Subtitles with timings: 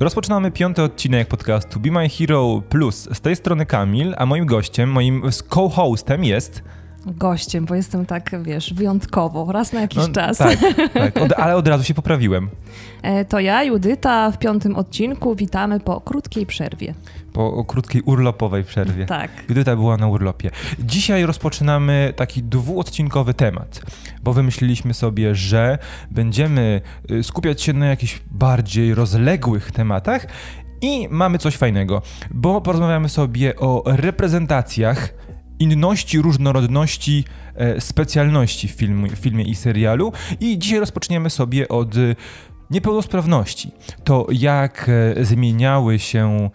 [0.00, 3.08] Rozpoczynamy piąty odcinek podcastu Be My Hero Plus.
[3.12, 6.62] Z tej strony Kamil, a moim gościem, moim co-hostem jest
[7.06, 10.38] gościem, bo jestem tak, wiesz, wyjątkowo, raz na jakiś no, czas.
[10.38, 10.58] Tak,
[10.94, 11.16] tak.
[11.22, 12.48] Od, ale od razu się poprawiłem.
[13.02, 15.34] E, to ja, Judyta, w piątym odcinku.
[15.34, 16.94] Witamy po krótkiej przerwie.
[17.32, 19.06] Po krótkiej urlopowej przerwie.
[19.06, 19.30] Tak.
[19.48, 20.50] Judyta była na urlopie.
[20.78, 23.82] Dzisiaj rozpoczynamy taki dwuodcinkowy temat,
[24.22, 25.78] bo wymyśliliśmy sobie, że
[26.10, 26.80] będziemy
[27.10, 30.26] y, skupiać się na jakichś bardziej rozległych tematach
[30.80, 35.14] i mamy coś fajnego, bo porozmawiamy sobie o reprezentacjach
[35.58, 37.24] inności, różnorodności,
[37.54, 40.12] e, specjalności w, film, w filmie i serialu.
[40.40, 41.94] I dzisiaj rozpoczniemy sobie od
[42.70, 43.70] niepełnosprawności.
[44.04, 46.50] To jak e, zmieniały się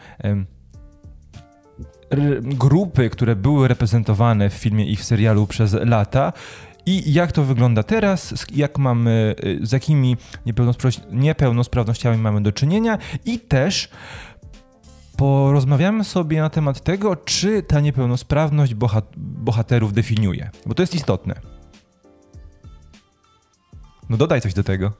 [2.41, 6.33] grupy, które były reprezentowane w filmie i w serialu przez lata.
[6.85, 10.17] I jak to wygląda teraz, jak mamy, e, z jakimi
[11.11, 13.89] niepełnosprawnościami mamy do czynienia i też
[15.21, 18.75] porozmawiamy sobie na temat tego, czy ta niepełnosprawność
[19.17, 21.35] bohaterów definiuje, bo to jest istotne.
[24.09, 24.91] No dodaj coś do tego.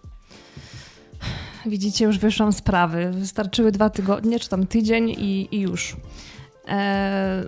[1.66, 3.12] Widzicie, już wyszłam sprawy.
[3.12, 5.98] Wystarczyły dwa tygodnie, czy tam tydzień i, i już.
[6.68, 7.46] Eee,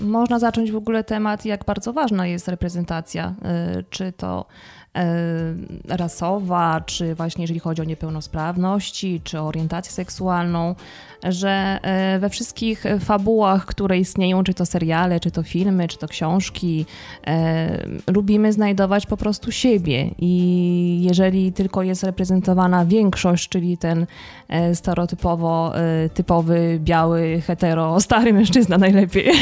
[0.00, 3.34] można zacząć w ogóle temat, jak bardzo ważna jest reprezentacja.
[3.42, 4.46] Eee, czy to
[4.96, 10.74] E, rasowa, czy właśnie jeżeli chodzi o niepełnosprawności, czy orientację seksualną,
[11.28, 16.08] że e, we wszystkich fabułach, które istnieją, czy to seriale, czy to filmy, czy to
[16.08, 16.86] książki,
[17.26, 20.10] e, lubimy znajdować po prostu siebie.
[20.18, 24.06] I jeżeli tylko jest reprezentowana większość, czyli ten
[24.74, 25.72] stereotypowo
[26.14, 29.32] typowy, biały, hetero, stary mężczyzna najlepiej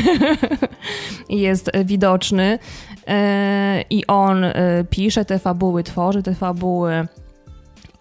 [1.29, 2.59] jest widoczny
[3.91, 4.45] i on
[4.91, 7.07] pisze te fabuły, tworzy te fabuły,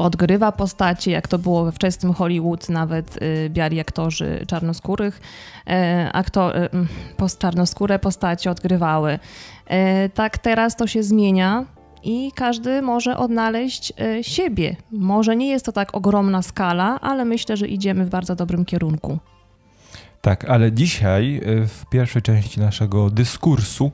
[0.03, 5.21] odgrywa postacie, jak to było we wczesnym Hollywood, nawet y, biali aktorzy czarnoskórych,
[5.67, 5.71] y,
[6.13, 6.69] aktor, y,
[7.39, 9.19] czarnoskóre postacie odgrywały.
[10.13, 11.65] Tak teraz to się zmienia
[12.03, 14.75] i każdy może odnaleźć siebie.
[14.91, 19.17] Może nie jest to tak ogromna skala, ale myślę, że idziemy w bardzo dobrym kierunku.
[20.21, 23.91] Tak, ale dzisiaj w pierwszej części naszego dyskursu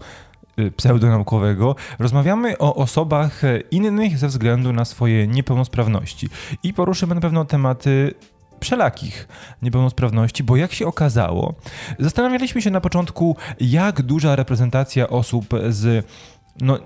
[0.78, 6.30] pseudonaukowego, rozmawiamy o osobach e, innych ze względu na swoje niepełnosprawności.
[6.64, 8.14] I poruszymy na pewno tematy
[8.62, 9.28] wszelakich
[9.62, 11.54] niepełnosprawności, bo jak się okazało,
[12.00, 16.06] zastanawialiśmy się na początku, jak duża reprezentacja osób z
[16.62, 16.80] no,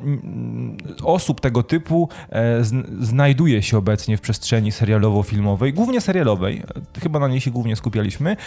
[1.03, 2.63] osób tego typu e,
[3.00, 6.63] znajduje się obecnie w przestrzeni serialowo-filmowej, głównie serialowej,
[7.03, 8.38] chyba na niej się głównie skupialiśmy.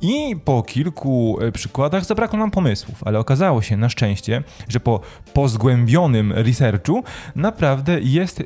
[0.00, 5.00] I po kilku e, przykładach zabrakło nam pomysłów, ale okazało się na szczęście, że po
[5.32, 7.04] pozgłębionym researchu
[7.36, 8.44] naprawdę jest, e,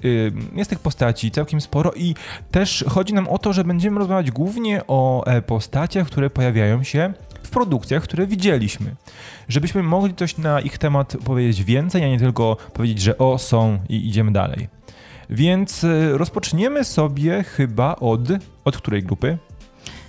[0.54, 2.15] jest tych postaci całkiem sporo i
[2.50, 7.12] też chodzi nam o to, że będziemy rozmawiać głównie o postaciach, które pojawiają się
[7.48, 8.94] w produkcjach, które widzieliśmy.
[9.48, 13.78] Żebyśmy mogli coś na ich temat powiedzieć więcej, a nie tylko powiedzieć, że o, są
[13.88, 14.69] i idziemy dalej.
[15.31, 18.20] Więc e, rozpoczniemy sobie chyba od.
[18.64, 19.38] Od której grupy?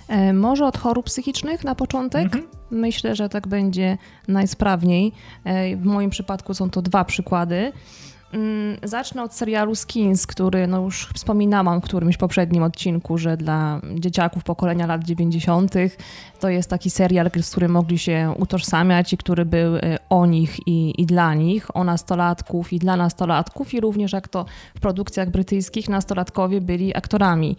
[0.08, 2.24] E, może od chorób psychicznych na początek.
[2.24, 2.44] Mhm.
[2.70, 5.12] Myślę, że tak będzie najsprawniej.
[5.44, 7.72] E, w moim przypadku są to dwa przykłady.
[8.32, 13.80] Mm, zacznę od serialu Skins, który no już wspominałam w którymś poprzednim odcinku, że dla
[13.94, 15.74] dzieciaków pokolenia lat 90.
[16.40, 19.80] to jest taki serial, z którym mogli się utożsamiać i który był y,
[20.10, 24.44] o nich i, i dla nich, o nastolatków i dla nastolatków i również jak to
[24.76, 27.56] w produkcjach brytyjskich nastolatkowie byli aktorami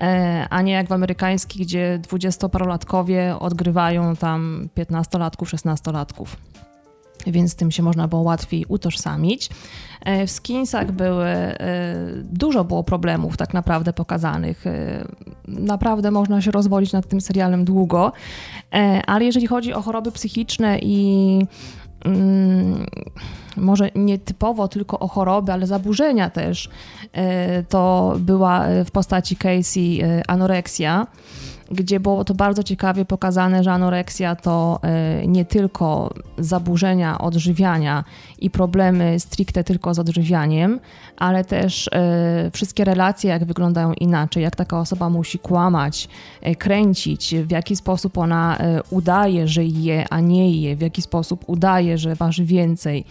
[0.00, 6.36] e, a nie jak w amerykańskich, gdzie dwudziestoparolatkowie odgrywają tam piętnastolatków, szesnastolatków
[7.26, 9.50] więc tym się można było łatwiej utożsamić.
[10.00, 11.56] E, w Skinsach były, e,
[12.22, 14.66] dużo było problemów tak naprawdę pokazanych.
[14.66, 15.04] E,
[15.48, 18.12] naprawdę można się rozwodzić nad tym serialem długo,
[19.06, 21.38] ale jeżeli chodzi o choroby psychiczne i
[22.04, 22.86] mm,
[23.56, 26.68] może nie typowo tylko o choroby, ale zaburzenia też,
[27.68, 31.06] to była w postaci Casey anoreksja
[31.70, 38.04] gdzie było to bardzo ciekawie pokazane, że anoreksja to e, nie tylko zaburzenia odżywiania
[38.38, 40.80] i problemy stricte tylko z odżywianiem,
[41.16, 46.08] ale też e, wszystkie relacje, jak wyglądają inaczej, jak taka osoba musi kłamać,
[46.40, 48.58] e, kręcić, w jaki sposób ona
[48.90, 53.04] udaje, że je, a nie je, w jaki sposób udaje, że waży więcej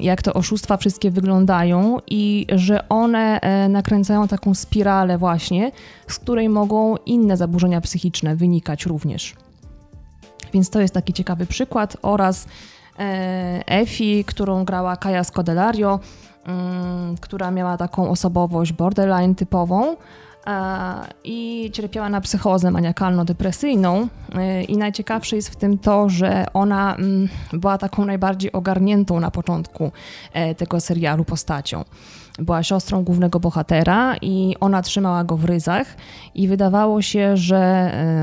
[0.00, 5.72] jak te oszustwa wszystkie wyglądają i że one nakręcają taką spiralę właśnie,
[6.08, 9.34] z której mogą inne zaburzenia zaburzenia psychiczne wynikać również.
[10.52, 12.46] Więc to jest taki ciekawy przykład oraz
[12.98, 16.00] e, Efi, którą grała Kaja Scodelario,
[16.44, 19.96] mm, która miała taką osobowość borderline typową,
[21.24, 24.08] i cierpiała na psychozę maniakalno-depresyjną.
[24.68, 29.92] I najciekawsze jest w tym to, że ona mm, była taką najbardziej ogarniętą na początku
[30.56, 31.84] tego serialu postacią
[32.38, 35.96] była siostrą głównego bohatera i ona trzymała go w ryzach
[36.34, 37.58] i wydawało się, że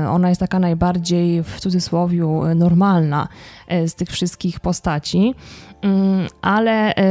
[0.04, 2.24] e, ona jest taka najbardziej w cudzysłowie
[2.54, 3.28] normalna
[3.68, 5.34] e, z tych wszystkich postaci,
[5.82, 7.04] mm, ale e,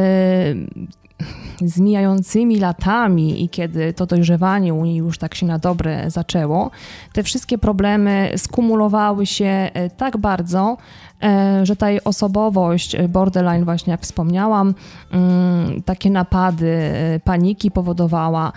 [1.62, 6.72] z mijającymi latami i kiedy to dojrzewanie u niej już tak się na dobre zaczęło,
[7.14, 10.78] te wszystkie problemy skumulowały się tak bardzo,
[11.26, 14.74] E, że ta jej osobowość, e, borderline właśnie jak wspomniałam,
[15.12, 18.52] mm, takie napady, e, paniki powodowała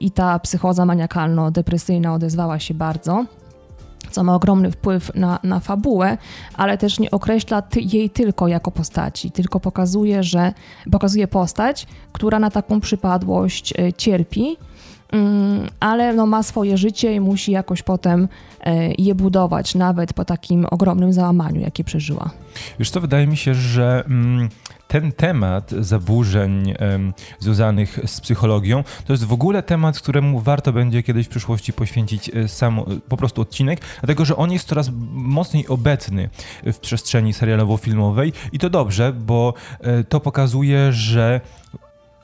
[0.00, 3.24] i ta psychoza maniakalno-depresyjna odezwała się bardzo
[4.10, 6.18] co ma ogromny wpływ na, na fabułę,
[6.54, 10.52] ale też nie określa ty, jej tylko jako postaci, tylko pokazuje, że
[10.90, 14.56] pokazuje postać, która na taką przypadłość cierpi
[15.12, 18.28] Mm, ale no ma swoje życie i musi jakoś potem
[18.60, 22.30] e, je budować, nawet po takim ogromnym załamaniu, jakie przeżyła.
[22.78, 24.48] Wiesz co, wydaje mi się, że mm,
[24.88, 26.74] ten temat zaburzeń
[27.38, 32.28] związanych z psychologią to jest w ogóle temat, któremu warto będzie kiedyś w przyszłości poświęcić
[32.28, 36.28] e, sam po prostu odcinek, dlatego że on jest coraz mocniej obecny
[36.62, 41.40] w przestrzeni serialowo-filmowej i to dobrze, bo e, to pokazuje, że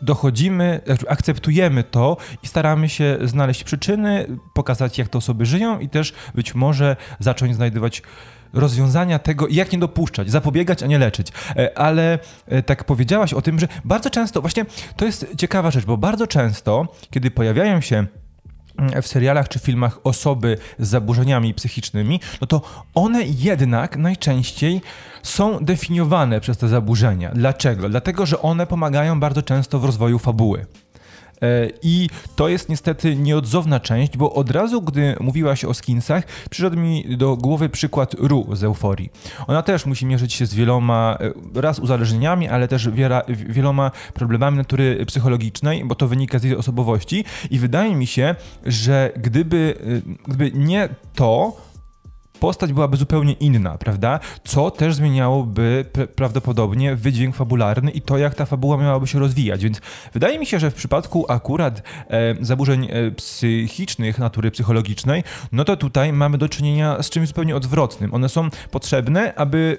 [0.02, 5.88] dochodzimy, znaczy akceptujemy to i staramy się znaleźć przyczyny, pokazać jak te osoby żyją i
[5.88, 8.02] też być może zacząć znajdywać
[8.52, 11.28] rozwiązania tego, jak nie dopuszczać, zapobiegać, a nie leczyć.
[11.56, 14.64] E, ale e, tak powiedziałaś o tym, że bardzo często, właśnie
[14.96, 18.06] to jest ciekawa rzecz, bo bardzo często, kiedy pojawiają się
[19.02, 22.62] w serialach czy filmach osoby z zaburzeniami psychicznymi, no to
[22.94, 24.80] one jednak najczęściej
[25.22, 27.30] są definiowane przez te zaburzenia.
[27.34, 27.88] Dlaczego?
[27.88, 30.66] Dlatego, że one pomagają bardzo często w rozwoju fabuły.
[31.42, 36.76] E, I to jest niestety nieodzowna część, bo od razu, gdy mówiłaś o skinsach, przyszedł
[36.76, 39.10] mi do głowy przykład Ru z Euforii.
[39.46, 41.18] Ona też musi mierzyć się z wieloma,
[41.54, 42.88] e, raz uzależnieniami, ale też
[43.28, 47.24] wieloma problemami natury psychologicznej, bo to wynika z jej osobowości.
[47.50, 48.34] I wydaje mi się,
[48.66, 49.74] że gdyby,
[50.06, 51.56] e, gdyby nie to,
[52.42, 54.20] postać byłaby zupełnie inna, prawda?
[54.44, 55.84] Co też zmieniałoby
[56.16, 59.64] prawdopodobnie wydźwięk fabularny i to, jak ta fabuła miałaby się rozwijać.
[59.64, 59.80] Więc
[60.12, 65.76] wydaje mi się, że w przypadku akurat e, zaburzeń e, psychicznych natury psychologicznej, no to
[65.76, 68.14] tutaj mamy do czynienia z czymś zupełnie odwrotnym.
[68.14, 69.78] One są potrzebne, aby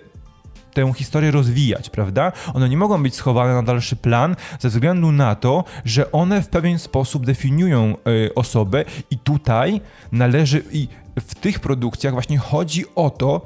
[0.74, 2.32] tę historię rozwijać, prawda?
[2.54, 6.50] One nie mogą być schowane na dalszy plan ze względu na to, że one w
[6.50, 7.96] pewien sposób definiują
[8.28, 9.82] y, osobę i tutaj
[10.12, 10.88] należy i
[11.20, 13.42] w tych produkcjach właśnie chodzi o to,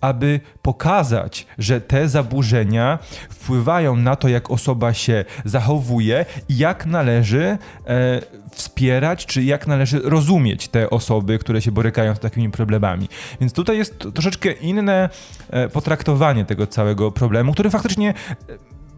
[0.00, 2.98] aby pokazać, że te zaburzenia
[3.30, 8.20] wpływają na to, jak osoba się zachowuje i jak należy e,
[8.52, 13.08] wspierać, czy jak należy rozumieć te osoby, które się borykają z takimi problemami.
[13.40, 15.08] Więc tutaj jest troszeczkę inne
[15.50, 18.14] e, potraktowanie tego całego problemu, który faktycznie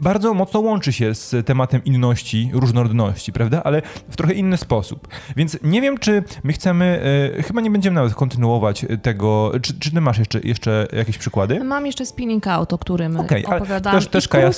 [0.00, 3.62] bardzo mocno łączy się z tematem inności, różnorodności, prawda?
[3.64, 5.08] Ale w trochę inny sposób.
[5.36, 7.02] Więc nie wiem, czy my chcemy,
[7.38, 9.52] e, chyba nie będziemy nawet kontynuować tego.
[9.62, 11.64] Czy, czy ty masz jeszcze, jeszcze jakieś przykłady?
[11.64, 13.98] Mam jeszcze spinning out, o którym okay, opowiadałam.
[14.00, 14.50] Też, też Kaja,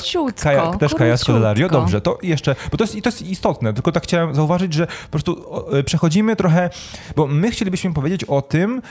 [0.43, 1.69] Kaja, też Kaja Scodelario.
[1.69, 5.11] Dobrze, to jeszcze, bo to jest, to jest istotne, tylko tak chciałem zauważyć, że po
[5.11, 6.71] prostu e, przechodzimy trochę,
[7.17, 8.83] bo my chcielibyśmy powiedzieć o tym,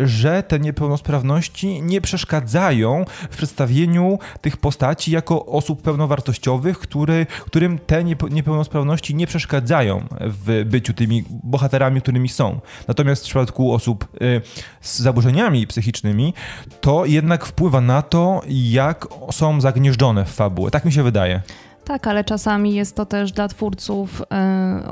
[0.00, 7.26] e, że te niepełnosprawności nie przeszkadzają w przedstawieniu tych postaci jako osób osób pełnowartościowych, który,
[7.46, 12.60] którym te niepełnosprawności nie przeszkadzają w byciu tymi bohaterami, którymi są.
[12.88, 14.42] Natomiast w przypadku osób y,
[14.80, 16.34] z zaburzeniami psychicznymi,
[16.80, 20.70] to jednak wpływa na to, jak są zagnieżdżone w fabułę.
[20.70, 21.42] Tak mi się wydaje.
[21.88, 24.24] Tak, ale czasami jest to też dla twórców y,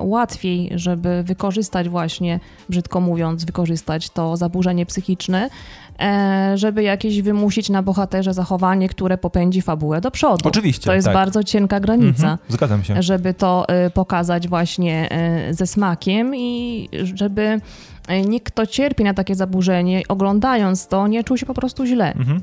[0.01, 5.51] łatwiej, żeby wykorzystać właśnie, brzydko mówiąc, wykorzystać to zaburzenie psychiczne,
[6.53, 10.49] y, żeby jakieś wymusić na bohaterze zachowanie, które popędzi fabułę do przodu.
[10.49, 10.87] Oczywiście.
[10.87, 11.15] To jest tak.
[11.15, 12.31] bardzo cienka granica.
[12.31, 13.03] Mhm, zgadzam się.
[13.03, 15.09] Żeby to y, pokazać właśnie
[15.51, 17.61] ze smakiem i żeby
[18.27, 22.13] nikt, kto cierpi na takie zaburzenie, oglądając to, nie czuł się po prostu źle.
[22.15, 22.41] Mhm.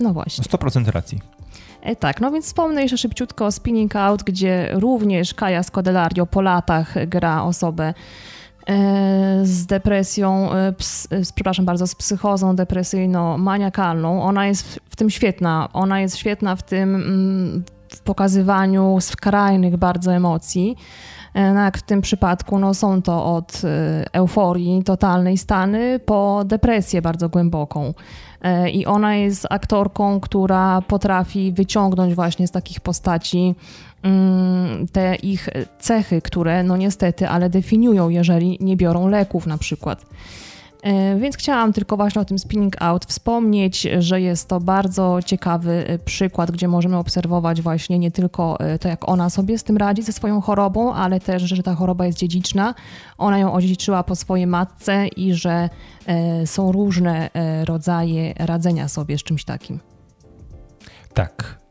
[0.00, 0.44] No właśnie.
[0.44, 1.35] 100% racji.
[1.86, 6.42] E, tak, no więc wspomnę jeszcze szybciutko o Spinning Out, gdzie również Kaja Scodelario po
[6.42, 7.94] latach gra osobę
[8.66, 10.74] e, z depresją, e,
[11.34, 14.22] przepraszam bardzo, z psychozą depresyjno-maniakalną.
[14.22, 15.68] Ona jest w tym świetna.
[15.72, 20.76] Ona jest świetna w tym mm, w pokazywaniu skrajnych bardzo emocji.
[21.34, 23.62] No jak w tym przypadku no są to od
[24.12, 27.94] euforii, totalnej stany po depresję bardzo głęboką.
[28.46, 33.54] E, I ona jest aktorką, która potrafi wyciągnąć właśnie z takich postaci
[34.02, 35.48] mm, te ich
[35.78, 40.06] cechy, które no niestety, ale definiują, jeżeli nie biorą leków na przykład.
[40.86, 45.84] E, więc chciałam tylko właśnie o tym spinning out wspomnieć, że jest to bardzo ciekawy
[45.86, 49.76] e, przykład, gdzie możemy obserwować właśnie nie tylko e, to, jak ona sobie z tym
[49.76, 52.74] radzi, ze swoją chorobą, ale też, że ta choroba jest dziedziczna.
[53.18, 55.68] Ona ją odziedziczyła po swojej matce i że
[56.44, 57.30] są różne
[57.64, 59.80] rodzaje radzenia sobie z czymś takim.
[61.14, 61.65] Tak.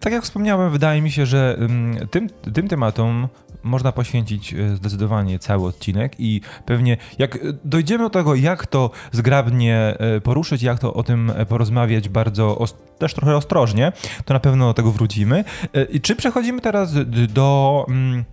[0.00, 3.28] Tak jak wspomniałem, wydaje mi się, że mm, tym, tym tematom
[3.64, 9.96] można poświęcić e, zdecydowanie cały odcinek i pewnie jak dojdziemy do tego, jak to zgrabnie
[9.98, 12.64] e, poruszyć, jak to o tym porozmawiać bardzo
[12.98, 13.92] też trochę ostrożnie,
[14.24, 15.44] to na pewno do tego wrócimy.
[15.72, 16.94] E, czy przechodzimy teraz
[17.28, 18.24] do mm,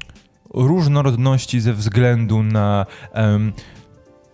[0.54, 2.86] różnorodności ze względu na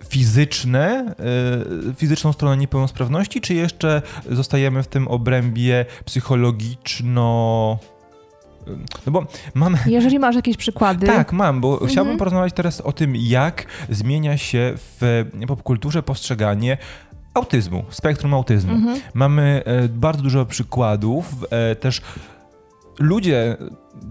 [0.10, 1.16] fizyczne,
[1.96, 4.02] fizyczną stronę niepełnosprawności, czy jeszcze
[4.32, 7.80] zostajemy w tym obrębie psychologiczno
[9.06, 9.78] no bo mam...
[9.86, 11.08] Jeżeli masz jakieś przykłady.
[11.08, 11.92] Tak, mam, bo mhm.
[11.92, 16.78] chciałbym porozmawiać teraz o tym, jak zmienia się w popkulturze postrzeganie
[17.34, 18.74] autyzmu, spektrum autyzmu.
[18.74, 19.00] Mhm.
[19.14, 22.02] Mamy e, bardzo dużo przykładów, e, też
[23.00, 23.58] ludzie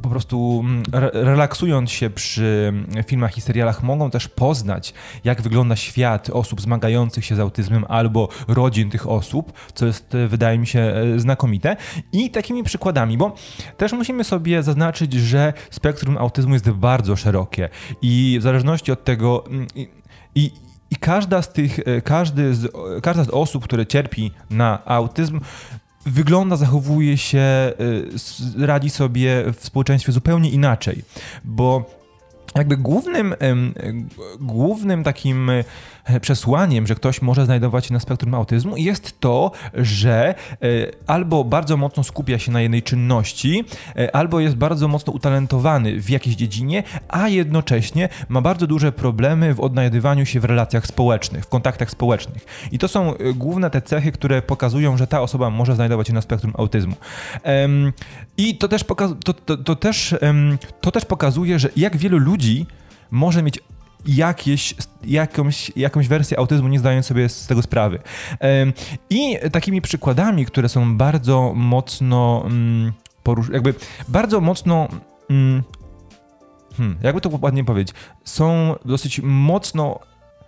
[0.03, 2.73] po prostu mm, relaksując się przy
[3.07, 8.29] filmach i serialach mogą też poznać, jak wygląda świat osób zmagających się z autyzmem albo
[8.49, 11.77] rodzin tych osób, co jest, e, wydaje mi się, e, znakomite.
[12.13, 13.35] I takimi przykładami, bo
[13.77, 17.69] też musimy sobie zaznaczyć, że spektrum autyzmu jest bardzo szerokie
[18.03, 19.89] i w zależności od tego mm, i,
[20.35, 20.51] i
[20.91, 25.41] i każda z tych, e, każdy z, każda z osób, które cierpi na autyzm,
[26.07, 27.73] wygląda, zachowuje się,
[28.59, 31.03] y, radzi sobie w społeczeństwie zupełnie inaczej,
[31.45, 31.85] bo
[32.55, 33.35] jakby głównym,
[34.41, 35.51] głównym takim
[36.21, 40.67] przesłaniem, że ktoś może znajdować się na spektrum autyzmu jest to, że e,
[41.07, 43.65] albo bardzo mocno skupia się na jednej czynności,
[43.97, 49.55] e, albo jest bardzo mocno utalentowany w jakiejś dziedzinie, a jednocześnie ma bardzo duże problemy
[49.55, 52.45] w odnajdywaniu się w relacjach społecznych, w kontaktach społecznych.
[52.73, 56.23] I to są główne te cechy, które pokazują, że ta osoba może znajdować się na
[56.23, 56.95] spektrum autyzmu.
[58.37, 58.85] I to też,
[59.25, 60.15] to, to, to też,
[60.81, 62.67] to też pokazuje, że jak wielu ludzi
[63.11, 63.61] może mieć
[64.07, 64.75] jakieś,
[65.05, 67.99] jakąś, jakąś wersję autyzmu, nie zdając sobie z tego sprawy.
[69.11, 72.93] I takimi przykładami, które są bardzo mocno mm,
[73.25, 73.75] porusz- jakby
[74.09, 74.89] bardzo mocno
[75.31, 75.63] mm,
[76.77, 80.01] hmm, jakby to ładnie powiedzieć, są dosyć mocno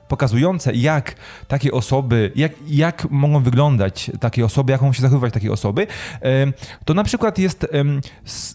[0.08, 1.14] pokazujące, jak
[1.48, 5.86] takie osoby, jak, jak mogą wyglądać takie osoby, jak mogą się zachowywać takie osoby,
[6.84, 7.66] to na przykład jest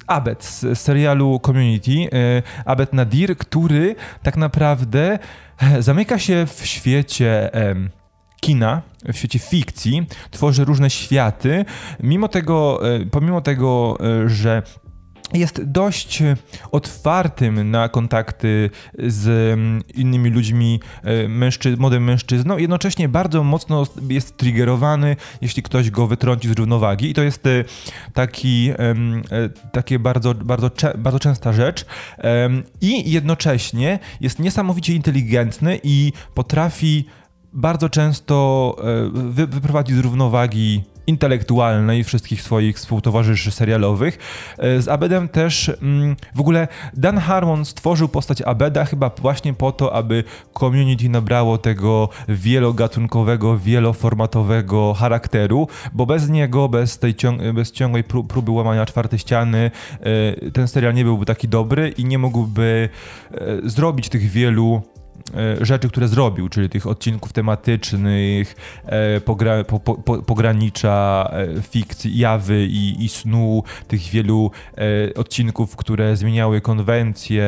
[0.08, 5.20] Abed z serialu Community, e, Abed Nadir, który tak naprawdę
[5.58, 7.52] e, zamyka się w świecie
[8.42, 8.82] kina,
[9.14, 11.66] w świecie fikcji, tworzy różne światy,
[12.00, 14.64] mimo tego, e, pomimo tego, że
[15.34, 16.24] jest dość
[16.72, 24.38] otwartym na kontakty z mm, innymi ludźmi, e, mężczy młodym mężczyzną, jednocześnie bardzo mocno jest
[24.38, 27.10] triggerowany, jeśli ktoś go wytrąci z równowagi.
[27.10, 27.64] I to jest e,
[28.14, 28.96] taki, e,
[29.72, 31.86] takie bardzo, bardzo, bardzo częsta rzecz.
[32.82, 37.06] I jednocześnie jest niesamowicie inteligentny i potrafi
[37.54, 38.76] bardzo często
[39.46, 44.18] wyprowadzić z równowagi intelektualnej wszystkich swoich współtowarzyszy serialowych.
[44.58, 49.72] E, z Abedem też mm, w ogóle Dan Harmon stworzył postać Abeda chyba właśnie po
[49.72, 50.24] to, aby
[50.60, 58.52] community nabrało tego wielogatunkowego, wieloformatowego charakteru, bo bez niego, bez tej ciąg bez ciągłej próby
[58.52, 62.90] łamania czwartej ściany, e, ten serial nie byłby taki dobry i nie mógłby
[63.32, 63.38] e,
[63.70, 64.82] zrobić tych wielu
[65.62, 72.66] rzeczy, które zrobił, czyli tych odcinków tematycznych, e, pogra, po, po, pogranicza e, fikcji, jawy
[72.66, 74.52] i, i snu, tych wielu
[75.16, 77.46] odcinków, które zmieniały konwencje,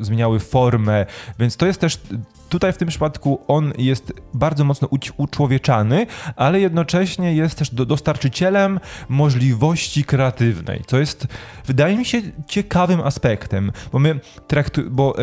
[0.00, 1.06] zmieniały formę,
[1.38, 2.00] więc to jest też
[2.48, 8.80] tutaj w tym przypadku on jest bardzo mocno uczłowieczany, ale jednocześnie jest też do, dostarczycielem
[9.08, 11.26] możliwości kreatywnej, co jest,
[11.66, 15.14] wydaje mi się, ciekawym aspektem, bo my traktu, bo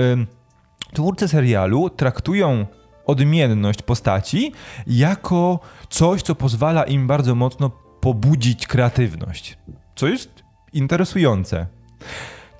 [0.94, 2.66] twórcy serialu traktują
[3.06, 4.52] odmienność postaci
[4.88, 9.58] jako coś, co pozwala im bardzo mocno pobudzić kreatywność,
[9.96, 10.44] co jest
[10.74, 11.68] interesujące.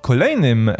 [0.00, 0.74] Kolejnym e,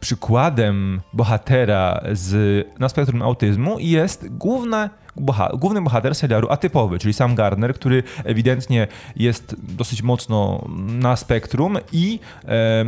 [0.00, 7.34] przykładem bohatera z, na spektrum autyzmu jest główna, boha, główny bohater serialu atypowy, czyli Sam
[7.34, 12.84] Gardner, który ewidentnie jest dosyć mocno na spektrum i e,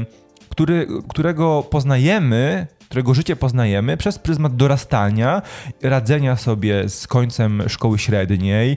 [0.48, 5.42] który, którego poznajemy którego życie poznajemy przez pryzmat dorastania,
[5.82, 8.76] radzenia sobie z końcem szkoły średniej, e,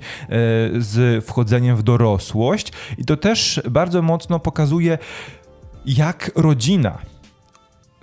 [0.77, 2.71] z wchodzeniem w dorosłość.
[2.97, 4.97] I to też bardzo mocno pokazuje,
[5.85, 7.10] jak rodzina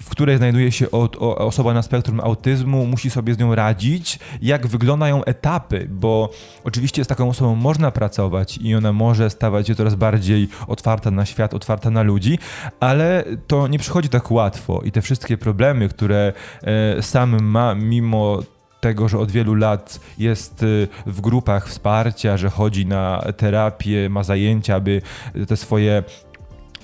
[0.00, 0.90] w której znajduje się
[1.20, 6.30] osoba na spektrum autyzmu, musi sobie z nią radzić, jak wyglądają etapy, bo
[6.64, 11.26] oczywiście z taką osobą można pracować i ona może stawać się coraz bardziej otwarta na
[11.26, 12.38] świat, otwarta na ludzi,
[12.80, 18.42] ale to nie przychodzi tak łatwo i te wszystkie problemy, które e, sam ma, mimo
[18.80, 20.66] tego, że od wielu lat jest e,
[21.06, 25.02] w grupach wsparcia, że chodzi na terapię, ma zajęcia, aby
[25.48, 26.02] te swoje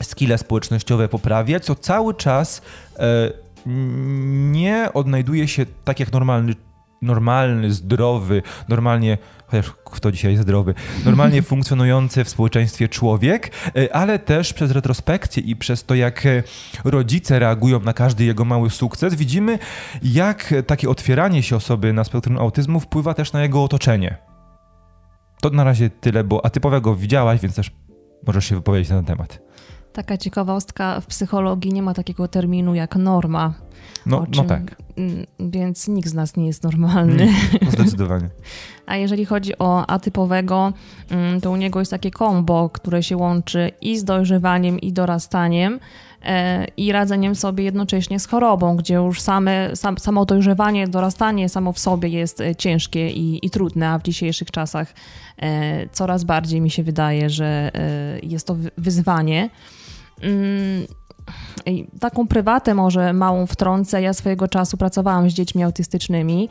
[0.02, 2.62] skille społecznościowe poprawiać, to cały czas
[4.50, 6.54] nie odnajduje się tak jak normalny,
[7.02, 10.74] normalny, zdrowy, normalnie, chociaż kto dzisiaj jest zdrowy,
[11.04, 16.42] normalnie funkcjonujący w społeczeństwie człowiek, e, ale też przez retrospekcję i przez to, jak e,
[16.84, 19.58] rodzice reagują na każdy jego mały sukces, widzimy,
[20.02, 24.16] jak takie otwieranie się osoby na spektrum autyzmu wpływa też na jego otoczenie.
[25.40, 27.70] To na razie tyle, bo atypowego widziałaś, więc też
[28.26, 29.38] możesz się wypowiedzieć na ten temat.
[29.94, 33.54] Taka ciekawostka, w psychologii nie ma takiego terminu jak norma.
[34.06, 34.76] No, no czym, no tak.
[35.40, 37.32] Więc nikt z nas nie jest normalny.
[37.62, 38.28] No zdecydowanie.
[38.86, 40.72] A jeżeli chodzi o atypowego,
[41.10, 45.80] mm, to u niego jest takie kombo, które się łączy i z dojrzewaniem, i dorastaniem
[46.22, 51.72] e, i radzeniem sobie jednocześnie z chorobą, gdzie już same, sam, samo dojrzewanie, dorastanie samo
[51.72, 54.94] w sobie jest e, ciężkie i, i trudne, a w dzisiejszych czasach
[55.38, 57.70] e, coraz bardziej mi się wydaje, że
[58.22, 59.50] jest to wyzwanie.
[60.22, 60.86] Mm,
[62.00, 64.02] taką prywatę może małą wtrącę.
[64.02, 66.48] Ja swojego czasu pracowałam z dziećmi autystycznymi.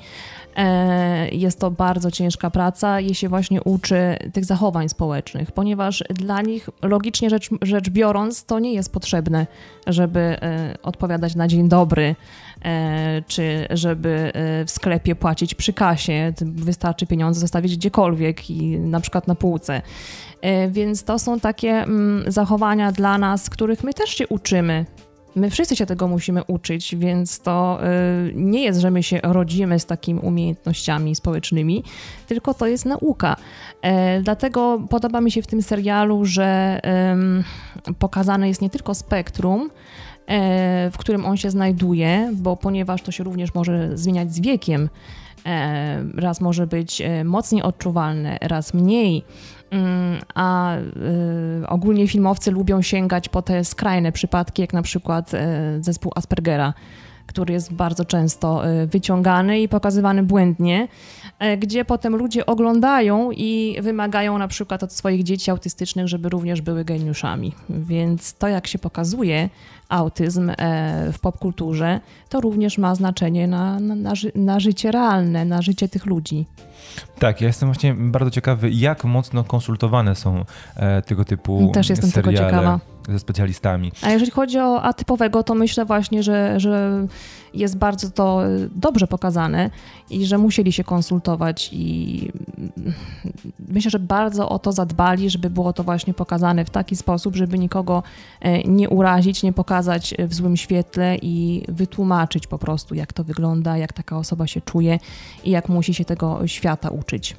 [0.55, 6.41] E, jest to bardzo ciężka praca i się właśnie uczy tych zachowań społecznych, ponieważ dla
[6.41, 9.47] nich logicznie rzecz, rzecz biorąc to nie jest potrzebne,
[9.87, 12.15] żeby e, odpowiadać na dzień dobry,
[13.27, 14.31] czy żeby
[14.65, 16.33] w sklepie płacić przy kasie.
[16.41, 19.81] Wystarczy pieniądze zostawić gdziekolwiek i na przykład na półce.
[20.41, 24.85] E, więc to są takie mm, zachowania dla nas, których my też się uczymy.
[25.35, 27.79] My wszyscy się tego musimy uczyć, więc to
[28.33, 31.83] nie jest, że my się rodzimy z takimi umiejętnościami społecznymi,
[32.27, 33.35] tylko to jest nauka.
[33.81, 36.79] E, dlatego podoba mi się w tym serialu, że
[37.99, 40.12] pokazane jest nie tylko spektrum, e,
[40.91, 44.89] w którym on się znajduje, bo ponieważ to się również może zmieniać z wiekiem,
[46.15, 49.23] raz może być mocniej odczuwalne, raz mniej.
[49.71, 50.75] Mm, a
[51.67, 55.31] ogólnie filmowcy lubią sięgać po te skrajne przypadki, jak na przykład
[55.79, 56.73] zespół Aspergera,
[57.25, 60.87] który jest bardzo często y, wyciągany i pokazywany błędnie,
[61.57, 66.85] gdzie potem ludzie oglądają i wymagają na przykład od swoich dzieci autystycznych, żeby również były
[66.85, 67.53] geniuszami.
[67.69, 69.49] Więc to, jak się pokazuje
[69.89, 70.51] autyzm
[71.13, 75.89] w popkulturze, to również ma znaczenie na, na, na, ży na życie realne, na życie
[75.89, 76.45] tych ludzi.
[77.19, 82.09] Tak, ja jestem właśnie bardzo ciekawy, jak mocno konsultowane są e, tego typu Też jestem
[82.09, 82.37] seriale.
[82.37, 83.91] tego ciekawa ze specjalistami.
[84.01, 87.07] A jeżeli chodzi o atypowego, to myślę właśnie, że, że
[87.53, 88.41] jest bardzo to
[88.75, 89.69] dobrze pokazane
[90.09, 92.31] i że musieli się konsultować i
[93.69, 97.59] myślę, że bardzo o to zadbali, żeby było to właśnie pokazane w taki sposób, żeby
[97.59, 98.03] nikogo
[98.41, 103.77] e, nie urazić, nie pokazać w złym świetle i wytłumaczyć po prostu, jak to wygląda,
[103.77, 104.99] jak taka osoba się czuje
[105.43, 107.35] i jak musi się tego świata uczyć.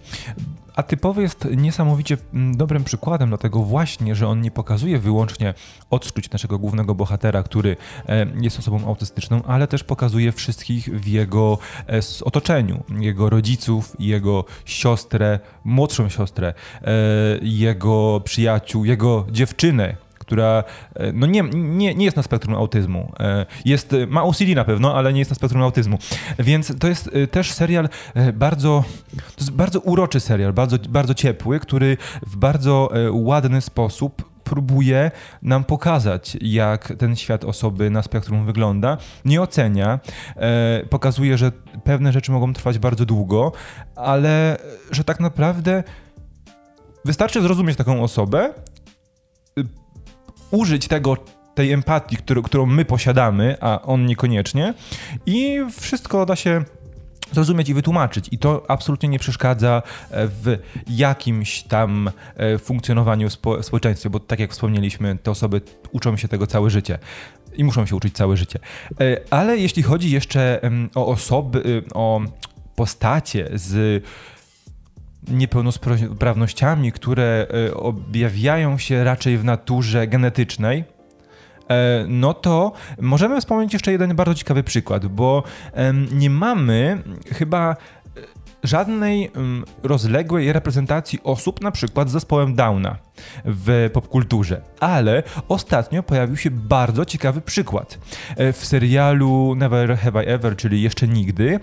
[0.77, 5.55] A typowy jest niesamowicie mm, dobrym przykładem, dlatego właśnie, że on nie pokazuje wyłącznie
[5.91, 11.59] odczuć naszego głównego bohatera, który e, jest osobą autystyczną, ale też pokazuje wszystkich w jego
[11.89, 16.93] e, otoczeniu, jego rodziców, jego siostrę, młodszą siostrę, e,
[17.43, 23.13] jego przyjaciół, jego dziewczynę, która e, no nie, nie, nie jest na spektrum autyzmu.
[23.21, 25.99] E, jest, ma OCD na pewno, ale nie jest na spektrum autyzmu.
[26.39, 27.89] Więc to jest e, też serial
[28.35, 28.85] bardzo,
[29.17, 35.11] to jest bardzo uroczy serial, bardzo, bardzo ciepły, który w bardzo ładny sposób próbuje
[35.43, 38.97] nam pokazać, jak ten świat osoby na spektrum wygląda.
[39.25, 40.01] Nie ocenia,
[40.91, 41.53] pokazuje, że
[41.85, 43.53] pewne rzeczy mogą trwać bardzo długo,
[43.97, 44.59] ale
[44.91, 45.83] że tak naprawdę
[47.05, 48.55] wystarczy zrozumieć taką osobę,
[50.55, 51.17] użyć tego,
[51.55, 54.75] tej empatii, który, którą my posiadamy, a on niekoniecznie,
[55.27, 56.65] i wszystko da się
[57.33, 58.29] zrozumieć i wytłumaczyć.
[58.31, 64.41] I to absolutnie nie przeszkadza e, w jakimś tam e, funkcjonowaniu spo, społeczeństwie, bo tak
[64.41, 65.61] jak wspomnieliśmy, te osoby
[65.93, 66.99] uczą się tego całe życie
[67.57, 68.59] i muszą się uczyć całe życie.
[69.01, 70.61] E, ale jeśli chodzi jeszcze
[70.95, 72.21] o osoby, o
[72.77, 74.05] postacie z
[75.29, 80.85] niepełnosprawnościami, które e, objawiają się raczej w naturze genetycznej,
[81.69, 85.43] e, no to możemy wspomnieć jeszcze jeden bardzo ciekawy przykład, bo
[86.13, 87.77] nie mamy chyba
[88.65, 92.97] żadnej um, rozległej reprezentacji osób, na przykład z zespołem Downa
[93.45, 94.63] w popkulturze.
[94.81, 97.99] Ale ostatnio pojawił się bardzo ciekawy przykład.
[98.37, 101.61] E, w serialu Never Have I Ever, czyli Jeszcze Nigdy,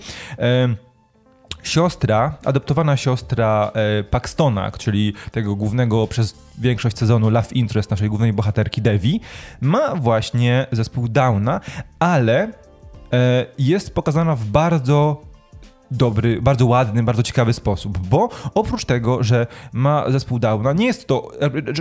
[1.63, 8.34] siostra, adoptowana siostra e, Paxtona, czyli tego głównego przez większość sezonu love interest naszej głównej
[8.34, 9.21] bohaterki Devi,
[9.62, 11.62] ma właśnie zespół Downa,
[12.00, 12.52] ale
[13.13, 15.31] e, jest pokazana w bardzo
[15.92, 21.08] dobry, bardzo ładny, bardzo ciekawy sposób, bo oprócz tego, że ma zespół Downa, nie jest
[21.08, 21.32] to,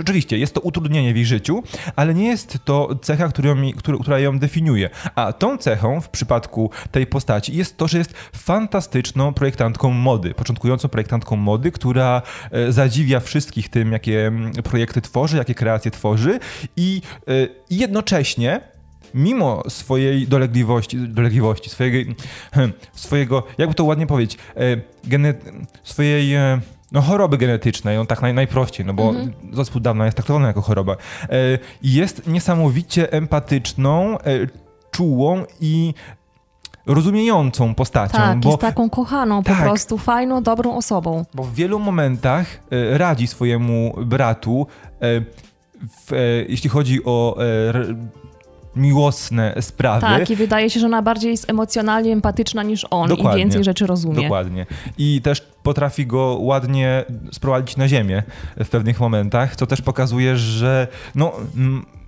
[0.01, 1.63] oczywiście jest to utrudnienie w jej życiu,
[1.95, 3.55] ale nie jest to cecha, którą,
[4.01, 4.89] która ją definiuje.
[5.15, 10.89] A tą cechą w przypadku tej postaci jest to, że jest fantastyczną projektantką mody, początkującą
[10.89, 12.21] projektantką mody, która
[12.51, 14.31] e, zadziwia wszystkich tym, jakie
[14.63, 16.39] projekty tworzy, jakie kreacje tworzy
[16.77, 17.31] i e,
[17.69, 18.70] jednocześnie
[19.13, 22.11] mimo swojej dolegliwości, dolegliwości swojego,
[22.51, 24.61] hmm, swojego, jakby to ładnie powiedzieć, e,
[25.03, 25.33] gene,
[25.83, 26.59] swojej e,
[26.91, 29.33] no, choroby genetycznej, on tak naj, najprościej, no bo mhm.
[29.53, 31.27] zespół dawna jest traktowany jako choroba, e,
[31.83, 34.17] jest niesamowicie empatyczną,
[34.91, 35.93] czułą i
[36.85, 38.17] rozumiejącą postacią.
[38.17, 41.25] Tak, bo, jest taką kochaną, tak, po prostu fajną, dobrą osobą.
[41.33, 44.67] Bo w wielu momentach radzi swojemu bratu,
[46.07, 47.37] w, jeśli chodzi o
[48.75, 50.01] miłosne sprawy.
[50.01, 53.63] Tak, i wydaje się, że ona bardziej jest emocjonalnie empatyczna niż on dokładnie, i więcej
[53.63, 54.23] rzeczy rozumie.
[54.23, 54.65] Dokładnie.
[54.97, 58.23] I też potrafi go ładnie sprowadzić na ziemię
[58.57, 61.33] w pewnych momentach, co też pokazuje, że no,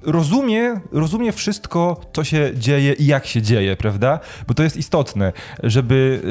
[0.06, 4.20] rozumie, rozumie wszystko, co się dzieje i jak się dzieje, prawda?
[4.48, 6.22] Bo to jest istotne, żeby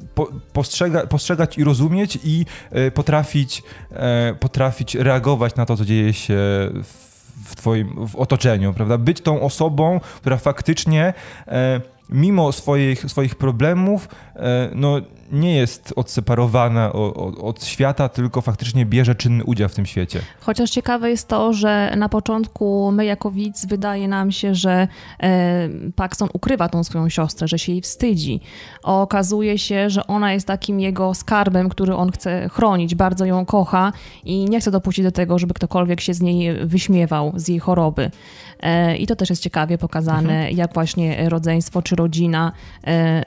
[0.00, 2.46] y, po, postrzega, postrzegać i rozumieć i
[2.76, 6.36] y, potrafić, e, potrafić reagować na to, co dzieje się
[6.84, 7.07] w
[7.44, 8.98] w twoim w otoczeniu, prawda?
[8.98, 11.14] Być tą osobą, która faktycznie
[11.46, 15.00] e, mimo swoich, swoich problemów e, no,
[15.32, 16.92] nie jest odseparowana
[17.42, 20.20] od, świata, tylko faktycznie bierze czynny udział w tym świecie.
[20.40, 24.88] Chociaż ciekawe jest to, że na początku my jako widz wydaje nam się, że
[25.20, 28.40] e, Paxton ukrywa tą swoją siostrę, że się jej wstydzi.
[28.82, 33.92] Okazuje się, że ona jest takim jego skarbem, który on chce chronić, bardzo ją kocha
[34.24, 38.10] i nie chce dopuścić do tego, żeby ktokolwiek się z niej wyśmiewał, z jej choroby.
[38.60, 40.56] E, I to też jest ciekawie pokazane, mhm.
[40.56, 42.52] jak właśnie rodzeństwo czy rodzina
[42.86, 43.24] e,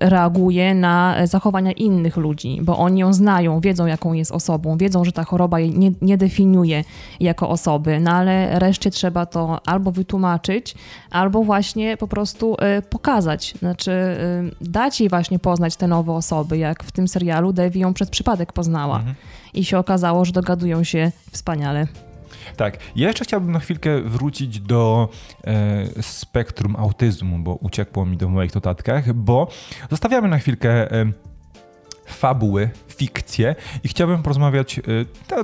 [0.00, 5.12] reaguje na zachowania innych ludzi, bo oni ją znają, wiedzą jaką jest osobą, wiedzą, że
[5.12, 6.84] ta choroba jej nie, nie definiuje
[7.20, 10.74] jako osoby, no ale reszcie trzeba to albo wytłumaczyć,
[11.10, 12.56] albo właśnie po prostu
[12.90, 13.92] pokazać, znaczy
[14.60, 18.52] dać jej właśnie poznać te nowe osoby, jak w tym serialu Devi ją przez przypadek
[18.52, 18.96] poznała.
[18.96, 19.14] Mhm.
[19.54, 21.86] I się okazało, że dogadują się wspaniale.
[22.56, 22.78] Tak.
[22.96, 25.08] Ja jeszcze chciałbym na chwilkę wrócić do
[25.44, 29.48] e, spektrum autyzmu, bo uciekło mi do w moich notatkach, bo
[29.90, 31.12] zostawiamy na chwilkę e,
[32.12, 34.80] fabuły, fikcję i chciałbym porozmawiać,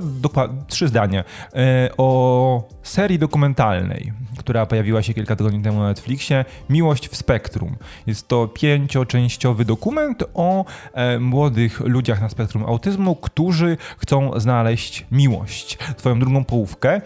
[0.02, 1.24] dokładnie trzy zdania,
[1.54, 7.76] e, o serii dokumentalnej, która pojawiła się kilka tygodni temu na Netflixie, Miłość w Spektrum.
[8.06, 15.78] Jest to pięcioczęściowy dokument o e, młodych ludziach na spektrum autyzmu, którzy chcą znaleźć miłość,
[15.96, 17.00] swoją drugą połówkę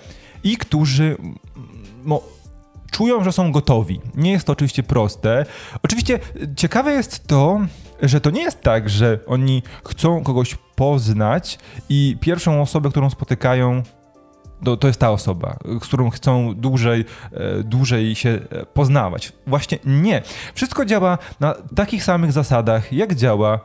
[0.44, 1.16] i którzy
[2.04, 2.20] no,
[2.90, 4.00] czują, że są gotowi.
[4.14, 5.46] Nie jest to oczywiście proste.
[5.82, 6.18] Oczywiście
[6.56, 7.60] ciekawe jest to,
[8.02, 11.58] że to nie jest tak, że oni chcą kogoś poznać
[11.88, 13.82] i pierwszą osobę, którą spotykają,
[14.64, 19.32] to, to jest ta osoba, z którą chcą dłużej, e, dłużej się e, poznawać.
[19.46, 20.22] Właśnie nie.
[20.54, 23.60] Wszystko działa na takich samych zasadach, jak działa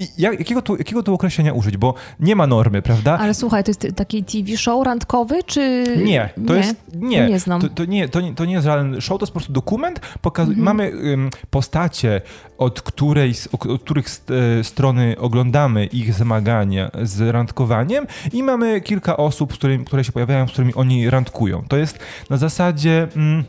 [0.00, 1.76] i jakiego tu, jakiego tu określenia użyć?
[1.76, 3.18] Bo nie ma normy, prawda?
[3.18, 5.84] Ale słuchaj, to jest taki TV show randkowy, czy...
[6.04, 6.58] Nie, to nie?
[6.58, 6.76] jest...
[6.94, 7.60] Nie, nie znam.
[7.60, 10.00] To, to, nie, to, nie, to nie jest żaden show, to jest po prostu dokument.
[10.20, 10.64] Pokaz mhm.
[10.64, 12.20] Mamy um, postacie,
[12.58, 13.34] od, której,
[13.68, 19.84] od których st e, strony oglądamy ich zmagania z randkowaniem i mamy kilka osób, którymi,
[19.84, 21.64] które się pojawiają, z którymi oni randkują.
[21.68, 21.98] To jest
[22.30, 23.08] na zasadzie...
[23.16, 23.44] Mm,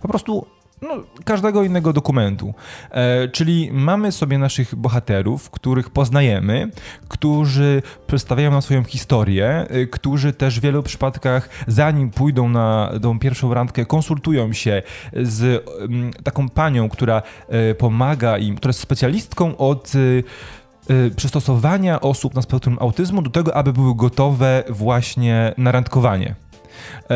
[0.00, 0.46] po prostu
[0.82, 2.54] no, każdego innego dokumentu.
[2.90, 6.70] E, czyli mamy sobie naszych bohaterów, których poznajemy,
[7.08, 13.18] którzy przedstawiają nam swoją historię, e, którzy też w wielu przypadkach, zanim pójdą na tą
[13.18, 19.56] pierwszą randkę, konsultują się z m, taką panią, która e, pomaga im, która jest specjalistką
[19.56, 19.98] od e,
[20.94, 26.47] e, przystosowania osób na spektrum autyzmu do tego, aby były gotowe właśnie na randkowanie.
[27.10, 27.14] E,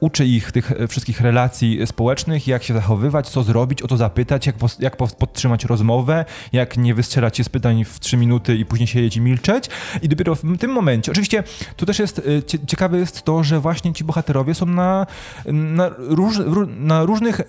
[0.00, 4.56] uczy ich tych wszystkich relacji społecznych, jak się zachowywać, co zrobić, o to zapytać, jak,
[4.80, 9.16] jak podtrzymać rozmowę, jak nie wystrzelać się z pytań w trzy minuty i później siedzieć
[9.16, 9.68] i milczeć.
[10.02, 11.42] I dopiero w tym momencie, oczywiście
[11.76, 15.06] tu też jest e, ciekawe jest to, że właśnie ci bohaterowie są na,
[15.46, 17.40] na, róż, na różnych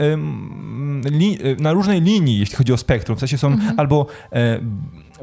[1.60, 3.18] na różnej linii, jeśli chodzi o spektrum.
[3.18, 3.80] W sensie są mhm.
[3.80, 4.60] albo e,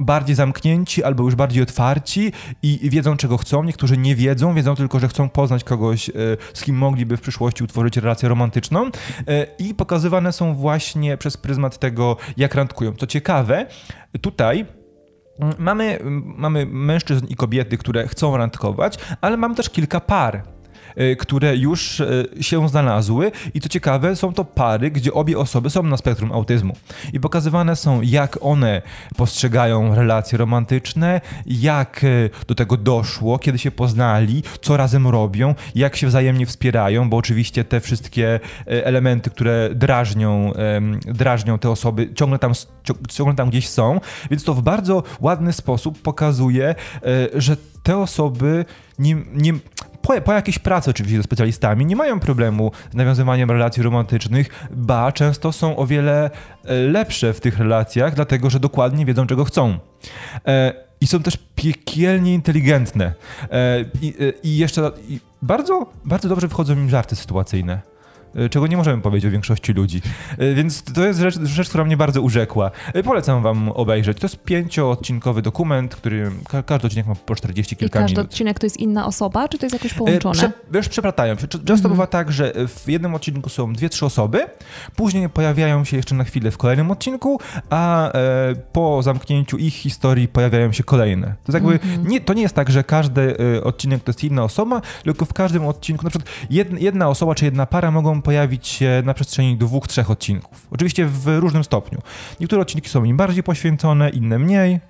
[0.00, 3.64] bardziej zamknięci albo już bardziej otwarci i wiedzą, czego chcą.
[3.64, 6.12] Niektórzy nie wiedzą, wiedzą tylko, że chcą poznać kogoś, e,
[6.55, 8.90] z kim mogliby w przyszłości utworzyć relację romantyczną
[9.28, 12.92] e, i pokazywane są właśnie przez pryzmat tego, jak randkują.
[12.92, 13.66] Co ciekawe,
[14.20, 14.66] tutaj
[15.59, 20.42] Mamy, mamy mężczyzn i kobiety, które chcą randkować, ale mam też kilka par
[21.18, 23.33] które już y, się znalazły.
[23.55, 26.76] I co ciekawe, są to pary, gdzie obie osoby są na spektrum autyzmu.
[27.12, 28.83] I pokazywane są, jak one
[29.16, 35.96] postrzegają relacje romantyczne, jak y, do tego doszło, kiedy się poznali, co razem robią, jak
[35.96, 40.52] się wzajemnie wspierają, bo oczywiście te wszystkie elementy, które drażnią,
[41.05, 42.52] drażnią te osoby, ciągle tam,
[43.09, 44.00] ciągle tam gdzieś są,
[44.31, 46.74] więc to w bardzo ładny sposób pokazuje,
[47.35, 48.64] że te osoby
[48.98, 49.52] nie, nie,
[50.02, 55.12] po, po jakiejś pracy oczywiście ze specjalistami nie mają problemu z nawiązywaniem relacji romantycznych, ba
[55.12, 56.30] często są o wiele
[56.64, 59.78] e, lepsze w tych relacjach, dlatego że dokładnie wiedzą, czego chcą.
[60.46, 63.12] E, I są też piekielnie inteligentne.
[63.50, 67.91] E, I, i jeszcze i bardzo, bardzo dobrze wchodzą im żarty sytuacyjne.
[68.35, 70.03] E, czego nie możemy powiedzieć o większości ludzi.
[70.38, 72.71] E, więc to jest rzecz, rzecz, która mnie bardzo urzekła.
[72.95, 74.18] E, polecam wam obejrzeć.
[74.18, 76.31] To jest pięcioodcinkowy dokument, który
[76.66, 78.31] każdy odcinek ma po 40 kilka I każdy minut.
[78.31, 80.35] odcinek to jest inna osoba, czy to jest jakoś połączone?
[80.35, 81.49] Prze, wiesz, przeplatają się.
[81.49, 81.92] Często mhm.
[81.92, 84.47] bywa tak, że w jednym odcinku są dwie, trzy osoby,
[84.97, 87.40] później pojawiają się jeszcze na chwilę w kolejnym odcinku,
[87.71, 91.27] a e, po zamknięciu ich historii pojawiają się kolejne.
[91.27, 92.09] To jest jakby, mhm.
[92.09, 95.33] nie, to nie jest tak, że każdy e, odcinek to jest inna osoba, tylko w
[95.33, 99.56] każdym odcinku, na przykład jedna, jedna osoba czy jedna para mogą pojawić się na przestrzeni
[99.56, 100.66] dwóch, trzech odcinków.
[100.70, 101.98] Oczywiście w różnym stopniu.
[102.40, 104.80] Niektóre odcinki są im bardziej poświęcone, inne mniej.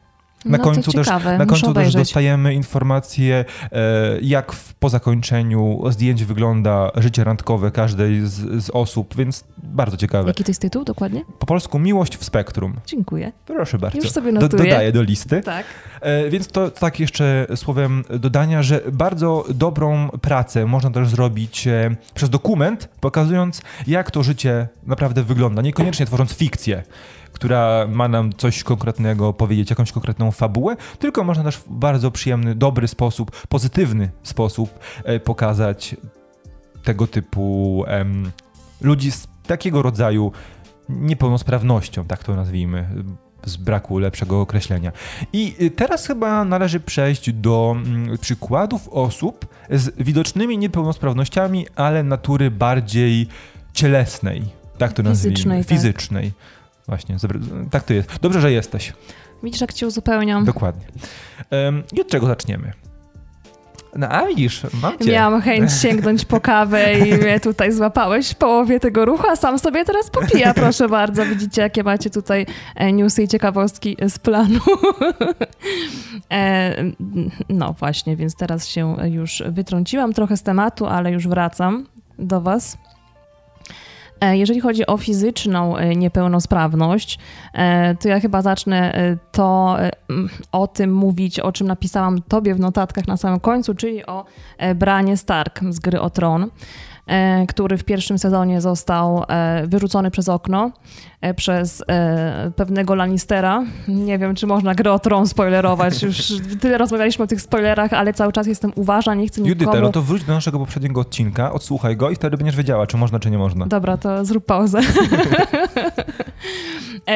[0.45, 1.07] Na no końcu, też,
[1.39, 8.21] na końcu też dostajemy informacje, e, jak w, po zakończeniu zdjęć wygląda życie randkowe każdej
[8.27, 10.29] z, z, osób, więc bardzo ciekawe.
[10.29, 11.25] Jaki to jest tytuł dokładnie?
[11.39, 12.75] Po polsku Miłość w spektrum.
[12.87, 13.33] Dziękuję.
[13.47, 13.99] Proszę bardzo.
[13.99, 14.49] Już sobie notuję.
[14.49, 15.41] Do, dodaję do listy.
[15.41, 15.67] Tak.
[16.03, 21.97] E, więc to tak jeszcze słowem dodania, że bardzo dobrą pracę można też zrobić e,
[22.15, 26.83] przez dokument, pokazując jak to życie naprawdę wygląda, niekoniecznie tworząc fikcję
[27.33, 32.55] która ma nam coś konkretnego powiedzieć, jakąś konkretną fabułę, tylko można też w bardzo przyjemny,
[32.55, 35.97] dobry sposób, pozytywny sposób e, pokazać
[36.85, 37.85] tego typu
[38.81, 40.33] ludzi z takiego rodzaju
[40.89, 42.89] niepełnosprawnością, tak to nazwijmy,
[43.45, 44.93] z braku lepszego określenia.
[45.33, 52.51] I y, teraz chyba należy przejść do mm, przykładów osób z widocznymi niepełnosprawnościami, ale natury
[52.51, 53.27] bardziej
[53.73, 54.43] cielesnej,
[54.79, 55.65] tak to nazwijmy, fizycznej.
[55.65, 56.27] fizycznej.
[56.27, 56.63] Tak.
[56.87, 57.17] Właśnie,
[57.71, 58.19] tak to jest.
[58.21, 58.93] Dobrze, że jesteś.
[59.43, 60.45] Widzisz, jak cię uzupełniam.
[60.45, 60.85] Dokładnie.
[61.93, 62.73] I od czego zaczniemy?
[63.97, 65.13] No a widzisz, mam cię.
[65.13, 69.59] Miałam chęć sięgnąć po kawę i mnie tutaj złapałeś w połowie tego ruchu, a sam
[69.59, 71.27] sobie teraz popija, proszę bardzo.
[71.27, 74.61] Widzicie, jakie macie tutaj e, newsy i ciekawostki z planu.
[76.33, 76.75] E,
[77.49, 81.87] no właśnie, więc teraz się już wytrąciłam trochę z tematu, ale już wracam
[82.19, 82.79] do was.
[84.23, 87.19] E, jeżeli chodzi o fizyczną e, niepełnosprawność,
[87.55, 88.93] e, to ja chyba zacznę
[89.33, 89.77] to
[90.53, 94.25] o tym mówić, o czym napisałam tobie w notatkach na samym końcu, czyli o
[94.75, 96.51] Branie Stark z gry o Tron.
[97.49, 99.25] Który w pierwszym sezonie został
[99.65, 100.73] wyrzucony przez okno
[101.37, 101.85] przez
[102.57, 103.65] pewnego Lannistera.
[103.89, 106.03] Nie wiem, czy można grę o tron spoilerować.
[106.03, 109.61] Już tyle rozmawialiśmy o tych spoilerach, ale cały czas jestem uważna, nie chcę nikomu...
[109.61, 112.97] Judyta, no to wróć do naszego poprzedniego odcinka, odsłuchaj go i wtedy będziesz wiedziała, czy
[112.97, 113.67] można, czy nie można.
[113.67, 114.81] Dobra, to zrób pauzę.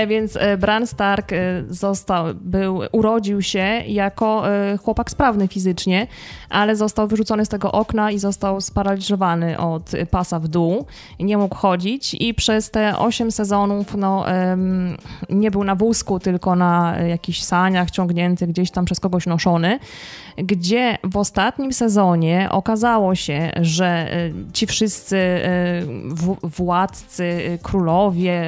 [0.08, 1.30] Więc Bran Stark
[1.68, 4.42] został, był, urodził się jako
[4.82, 6.06] chłopak sprawny fizycznie,
[6.50, 10.86] ale został wyrzucony z tego okna i został sparaliżowany od od pasa w dół,
[11.20, 14.24] nie mógł chodzić i przez te 8 sezonów no,
[15.30, 19.78] nie był na wózku, tylko na jakichś saniach ciągnięty, gdzieś tam przez kogoś noszony,
[20.36, 25.82] gdzie w ostatnim sezonie okazało się, że e, ci wszyscy e,
[26.42, 28.42] władcy, e, królowie,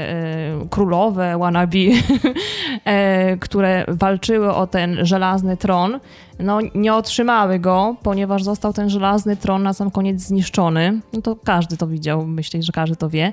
[0.70, 1.78] królowe wannabe,
[3.40, 6.00] które walczyły o ten żelazny tron,
[6.38, 11.00] no, nie otrzymały go, ponieważ został ten żelazny tron na sam koniec zniszczony.
[11.12, 13.32] No to każdy to widział, myślę, że każdy to wie.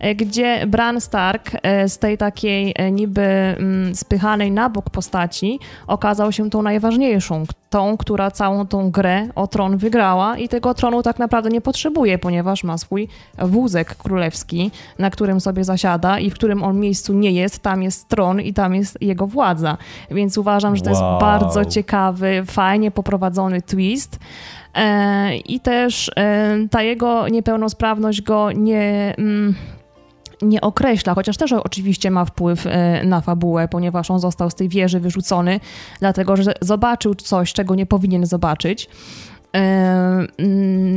[0.00, 5.58] E, gdzie Bran Stark e, z tej takiej e, niby mm, spychanej na bok postaci
[5.86, 11.02] okazał się tą najważniejszą, tą, która całą tą grę o tron wygrała i tego tronu
[11.02, 13.08] tak naprawdę nie potrzebuje, ponieważ ma swój
[13.38, 18.08] wózek królewski, na którym sobie zasiada i w którym on miejscu nie jest, tam jest
[18.08, 19.76] tron i tam jest jego władza.
[20.10, 21.12] Więc uważam, że to wow.
[21.12, 24.18] jest bardzo ciekawy, fajnie poprowadzony twist.
[24.74, 29.14] E, I też e, ta jego niepełnosprawność go nie.
[29.18, 29.54] Mm,
[30.42, 34.68] nie określa, chociaż też oczywiście ma wpływ e, na fabułę, ponieważ on został z tej
[34.68, 35.60] wieży wyrzucony,
[36.00, 38.88] dlatego że zobaczył coś, czego nie powinien zobaczyć.
[39.52, 40.28] Mm,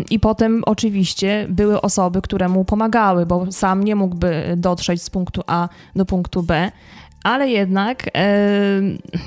[0.10, 5.42] I potem oczywiście były osoby, które mu pomagały, bo sam nie mógłby dotrzeć z punktu
[5.48, 6.72] A do punktu B
[7.24, 8.12] ale jednak e,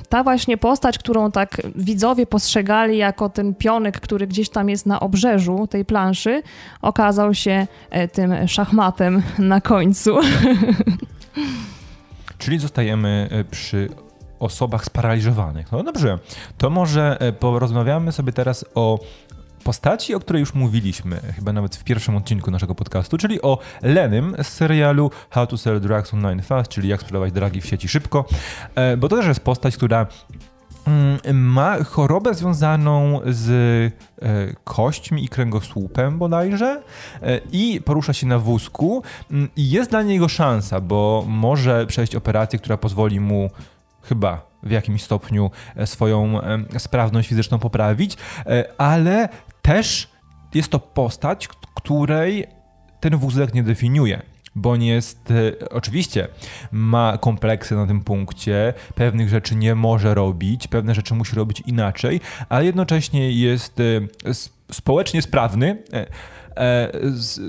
[0.09, 5.01] ta właśnie postać, którą tak widzowie postrzegali jako ten pionek, który gdzieś tam jest na
[5.01, 6.43] obrzeżu tej planszy,
[6.83, 10.19] okazał się e, tym szachmatem na końcu.
[12.39, 13.89] Czyli zostajemy e, przy
[14.39, 15.73] osobach sparaliżowanych.
[15.73, 16.19] No dobrze,
[16.59, 18.99] to może porozmawiamy sobie teraz o
[19.67, 24.37] postaci, o której już mówiliśmy, chyba nawet w pierwszym odcinku naszego podcastu, czyli o Lenym
[24.43, 28.25] z serialu How to Sell Drugs Online Fast, czyli jak sprzedawać dragi w sieci szybko,
[28.75, 30.07] e, bo to też jest postać, która
[30.87, 36.83] mm, ma chorobę związaną z e, kośćmi i kręgosłupem bodajże
[37.23, 42.17] e, i porusza się na wózku mm, i jest dla niego szansa, bo może przejść
[42.17, 43.51] operację, która pozwoli mu
[44.03, 45.51] chyba w jakimś stopniu
[45.85, 46.41] swoją
[46.79, 48.17] sprawność fizyczną poprawić,
[48.79, 49.29] ale
[49.63, 50.11] też
[50.55, 52.47] jest to postać, której
[53.01, 54.23] ten wózek nie definiuje
[54.57, 56.29] bo nie jest, e, oczywiście
[56.73, 62.21] ma kompleksy na tym punkcie, pewnych rzeczy nie może robić, pewne rzeczy musi robić inaczej,
[62.49, 64.35] ale jednocześnie jest e,
[64.73, 66.07] społecznie sprawny, e, e,
[67.03, 67.41] z,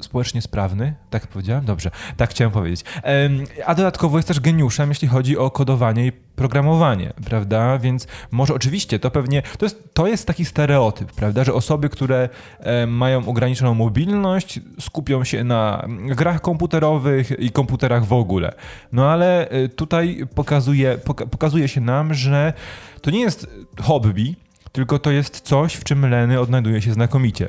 [0.00, 1.64] społecznie sprawny, tak powiedziałem?
[1.64, 2.84] Dobrze, tak chciałem powiedzieć.
[3.04, 3.30] E,
[3.66, 7.78] a dodatkowo jest też geniuszem, jeśli chodzi o kodowanie i programowanie, prawda?
[7.78, 12.28] Więc może oczywiście to pewnie, to jest, to jest taki stereotyp, prawda, że osoby, które
[12.58, 18.54] e, mają ograniczoną mobilność, skupią się na grach komputerowych i komputerach w ogóle.
[18.92, 22.52] No ale e, tutaj pokazuje, poka pokazuje się nam, że
[23.00, 23.46] to nie jest
[23.80, 24.36] hobby,
[24.72, 27.48] tylko to jest coś, w czym Leny odnajduje się znakomicie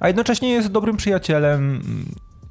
[0.00, 1.82] a jednocześnie jest dobrym przyjacielem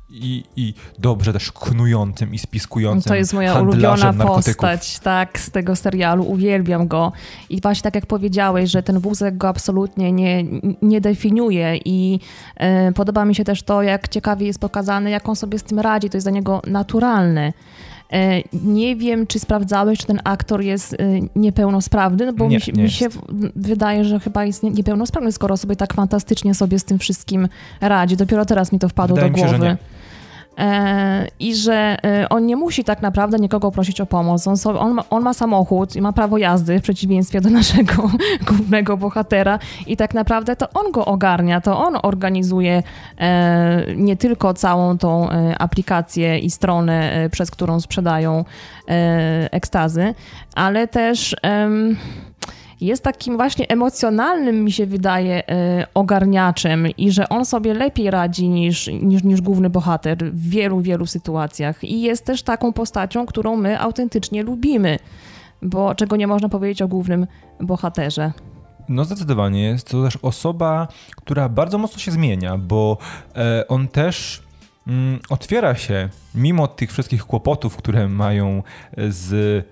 [0.10, 5.76] i, i dobrze też knującym i spiskującym To jest moja ulubiona postać, tak, z tego
[5.76, 6.24] serialu.
[6.24, 7.12] Uwielbiam go.
[7.50, 10.44] I właśnie tak jak powiedziałeś, że ten wózek go absolutnie nie,
[10.82, 12.20] nie definiuje i
[12.56, 15.80] e, podoba mi się też to, jak ciekawie jest pokazane, jak on sobie z tym
[15.80, 16.10] radzi.
[16.10, 17.54] To jest dla niego naturalne.
[18.14, 20.98] E, nie wiem, czy sprawdzałeś, czy ten aktor jest e,
[21.36, 23.08] niepełnosprawny, no bo nie, mi, się, mi się
[23.56, 27.48] wydaje, że chyba jest niepełnosprawny, skoro sobie tak fantastycznie sobie z tym wszystkim
[27.82, 28.18] radzi.
[28.18, 29.78] Dopiero teraz mi to wpadło wydaje do głowy.
[30.60, 34.48] E, i że e, on nie musi tak naprawdę nikogo prosić o pomoc.
[34.48, 38.10] On, sobie, on, ma, on, ma, samochód i ma prawo jazdy w przeciwieństwie do naszego
[38.48, 42.84] głównego bohatera i tak naprawdę to on go ogarnia, to on organizuje
[43.20, 48.46] e, nie tylko całą tą aplikację i stronę, przez którą sprzedają
[49.52, 50.14] ekstazy,
[50.56, 51.36] ale też
[52.82, 58.50] jest takim właśnie emocjonalnym, mi się wydaje, e, ogarniaczem i że on sobie lepiej radzi
[58.50, 61.84] niż, niż, niż główny bohater w wielu, wielu sytuacjach.
[61.84, 65.00] I jest też taką postacią, którą my autentycznie lubimy,
[65.62, 67.28] bo czego nie można powiedzieć o głównym
[67.60, 68.32] bohaterze.
[68.90, 72.98] No zdecydowanie jest to też osoba, która bardzo mocno się zmienia, bo
[73.36, 74.44] e, on też
[74.88, 78.64] mm, otwiera się mimo tych wszystkich kłopotów, które mają
[78.98, 79.66] z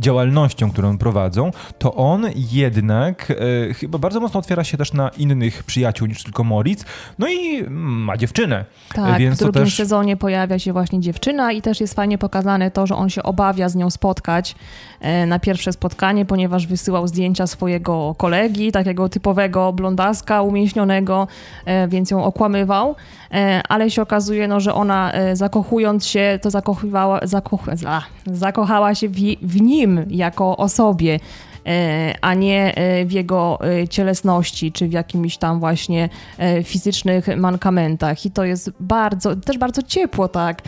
[0.00, 3.32] działalnością, którą prowadzą, to on jednak
[3.70, 6.84] e, chyba bardzo mocno otwiera się też na innych przyjaciół niż tylko Moritz.
[7.18, 8.64] No i ma dziewczynę.
[8.94, 9.76] Tak, więc w drugim też...
[9.76, 13.68] sezonie pojawia się właśnie dziewczyna i też jest fajnie pokazane to, że on się obawia
[13.68, 14.54] z nią spotkać
[15.00, 21.28] e, na pierwsze spotkanie, ponieważ wysyłał zdjęcia swojego kolegi, takiego typowego blondaska, umięśnionego,
[21.64, 22.94] e, więc ją okłamywał.
[23.34, 27.60] E, ale się okazuje, no, że ona e, zakochując się, to zakochiwała, zakoch,
[28.26, 31.20] zakochała się w, w nim jako osobie
[31.66, 32.74] e, a nie
[33.06, 33.58] w jego
[33.90, 36.08] cielesności, czy w jakimś tam właśnie
[36.64, 38.26] fizycznych mankamentach.
[38.26, 40.62] I to jest bardzo, też bardzo ciepło tak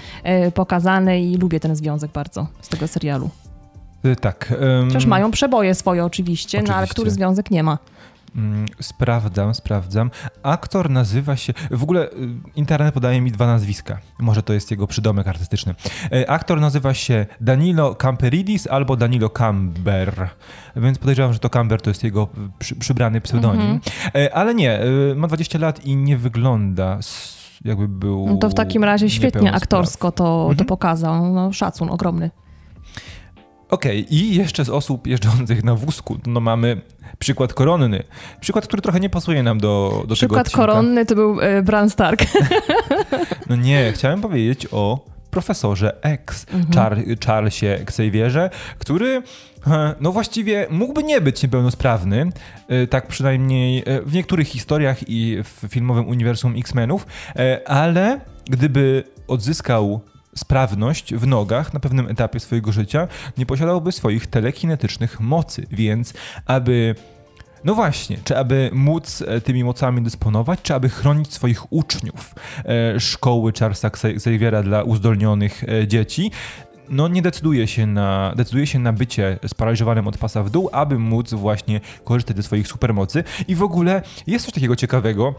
[0.55, 3.31] pokazane i lubię ten związek bardzo z tego serialu.
[4.21, 4.55] Tak.
[4.61, 4.89] Um...
[4.89, 6.73] Chociaż mają przeboje swoje oczywiście, oczywiście.
[6.73, 7.79] No, ale który związek nie ma.
[8.37, 10.11] Mm, sprawdzam, sprawdzam.
[10.43, 11.53] Aktor nazywa się.
[11.71, 12.13] W ogóle y,
[12.57, 13.99] internet podaje mi dwa nazwiska.
[14.19, 15.75] Może to jest jego przydomek artystyczny.
[16.13, 20.29] E, aktor nazywa się Danilo Camperidis albo Danilo Camber.
[20.77, 23.61] Więc podejrzewam, że to Camber to jest jego przy, przybrany pseudonim.
[23.61, 23.81] Mhm.
[24.15, 26.99] E, ale nie, y, ma 20 lat i nie wygląda
[27.65, 28.27] jakby był.
[28.27, 30.57] No to w takim razie świetnie aktorsko to, mhm.
[30.57, 31.33] to pokazał.
[31.33, 32.31] No, szacun ogromny.
[33.73, 34.19] Okej, okay.
[34.19, 36.81] i jeszcze z osób jeżdżących na wózku, no mamy
[37.19, 38.03] przykład koronny.
[38.41, 41.91] Przykład, który trochę nie pasuje nam do, do tego Przykład koronny to był e, Bran
[41.91, 42.25] Stark.
[43.49, 46.73] no nie, chciałem powiedzieć o profesorze X, mhm.
[46.75, 49.23] Char Charlesie Xavierze, który
[49.67, 52.33] e, no właściwie mógłby nie być niepełnosprawny,
[52.69, 57.07] e, tak przynajmniej w niektórych historiach i w filmowym uniwersum X-Menów,
[57.67, 58.21] ale
[58.51, 60.01] gdyby odzyskał
[60.35, 63.09] sprawność w nogach na pewnym etapie swojego życia,
[63.39, 66.15] nie posiadałby swoich telekinetycznych mocy, więc
[66.47, 66.95] aby
[67.65, 73.01] no właśnie, czy aby móc e, tymi mocami dysponować, czy aby chronić swoich uczniów e,
[73.01, 76.31] szkoły Charlesa Xaviera dla uzdolnionych e, dzieci,
[76.89, 80.99] no nie decyduje się na, decyduje się na bycie sparaliżowanym od pasa w dół, aby
[80.99, 83.25] móc właśnie korzystać ze swoich supermocy.
[83.49, 85.35] I w ogóle jest coś takiego ciekawego,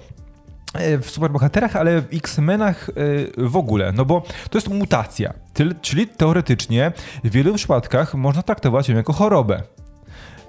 [1.01, 2.89] w superbohaterach, ale w X-Menach
[3.38, 5.34] w ogóle, no bo to jest mutacja,
[5.82, 6.91] czyli teoretycznie
[7.24, 9.63] w wielu przypadkach można traktować ją jako chorobę.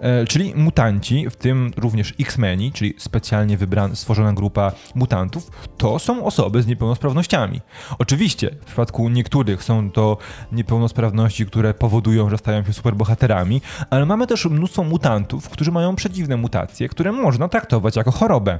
[0.00, 6.24] E, czyli mutanci, w tym również X-Meni, czyli specjalnie wybrana, stworzona grupa mutantów, to są
[6.24, 7.60] osoby z niepełnosprawnościami.
[7.98, 10.18] Oczywiście, w przypadku niektórych są to
[10.52, 13.60] niepełnosprawności, które powodują, że stają się superbohaterami,
[13.90, 18.58] ale mamy też mnóstwo mutantów, którzy mają przeciwne mutacje, które można traktować jako chorobę.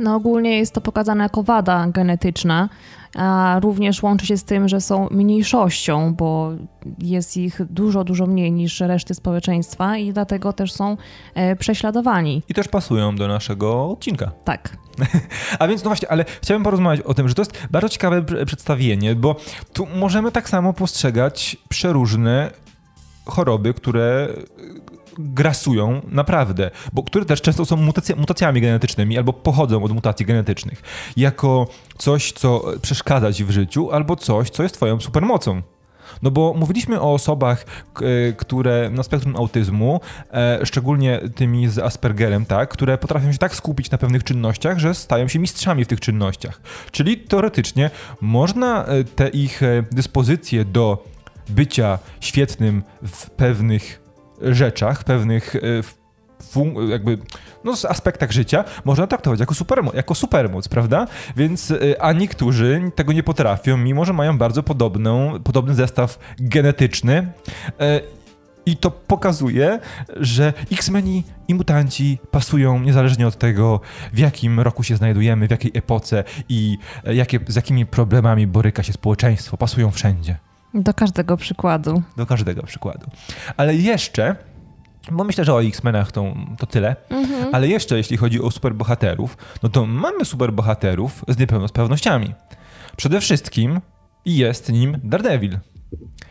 [0.00, 2.68] No ogólnie jest to pokazane jako wada genetyczna,
[3.16, 6.50] a również łączy się z tym, że są mniejszością, bo
[6.98, 10.96] jest ich dużo, dużo mniej niż reszty społeczeństwa i dlatego też są
[11.34, 12.42] e, prześladowani.
[12.48, 14.30] I też pasują do naszego odcinka.
[14.44, 14.76] Tak.
[15.58, 19.14] A więc no właśnie, ale chciałem porozmawiać o tym, że to jest bardzo ciekawe przedstawienie,
[19.14, 19.36] bo
[19.72, 22.50] tu możemy tak samo postrzegać przeróżne
[23.24, 24.28] choroby, które
[25.18, 30.82] grasują naprawdę, bo które też często są mutacja, mutacjami genetycznymi albo pochodzą od mutacji genetycznych,
[31.16, 31.66] jako
[31.98, 35.62] coś, co przeszkadza ci w życiu, albo coś, co jest twoją supermocą.
[36.22, 37.64] No bo mówiliśmy o osobach,
[38.36, 40.00] które na spektrum autyzmu,
[40.32, 44.94] e, szczególnie tymi z Aspergerem, tak, które potrafią się tak skupić na pewnych czynnościach, że
[44.94, 46.60] stają się mistrzami w tych czynnościach.
[46.90, 47.90] Czyli teoretycznie
[48.20, 51.04] można e, te ich e, dyspozycje do
[51.48, 54.01] bycia świetnym w pewnych
[54.42, 55.60] rzeczach, pewnych e,
[56.88, 57.18] jakby
[57.64, 61.06] no, aspektach życia można traktować jako, supermo jako supermoc, prawda?
[61.36, 67.32] Więc e, a niektórzy tego nie potrafią, mimo że mają bardzo podobną, podobny zestaw genetyczny.
[67.80, 68.00] E,
[68.66, 69.78] I to pokazuje,
[70.16, 73.80] że X-Meni i mutanci pasują niezależnie od tego,
[74.12, 78.92] w jakim roku się znajdujemy, w jakiej epoce i jakie, z jakimi problemami boryka się
[78.92, 79.56] społeczeństwo.
[79.56, 80.51] Pasują wszędzie.
[80.74, 82.02] Do każdego przykładu.
[82.16, 83.06] Do każdego przykładu.
[83.56, 84.36] Ale jeszcze,
[85.12, 87.54] bo myślę, że o X-Menach to, to tyle, mhm.
[87.54, 92.34] ale jeszcze jeśli chodzi o superbohaterów, no to mamy superbohaterów z niepełnosprawnościami.
[92.96, 93.80] Przede wszystkim
[94.24, 95.58] jest nim Daredevil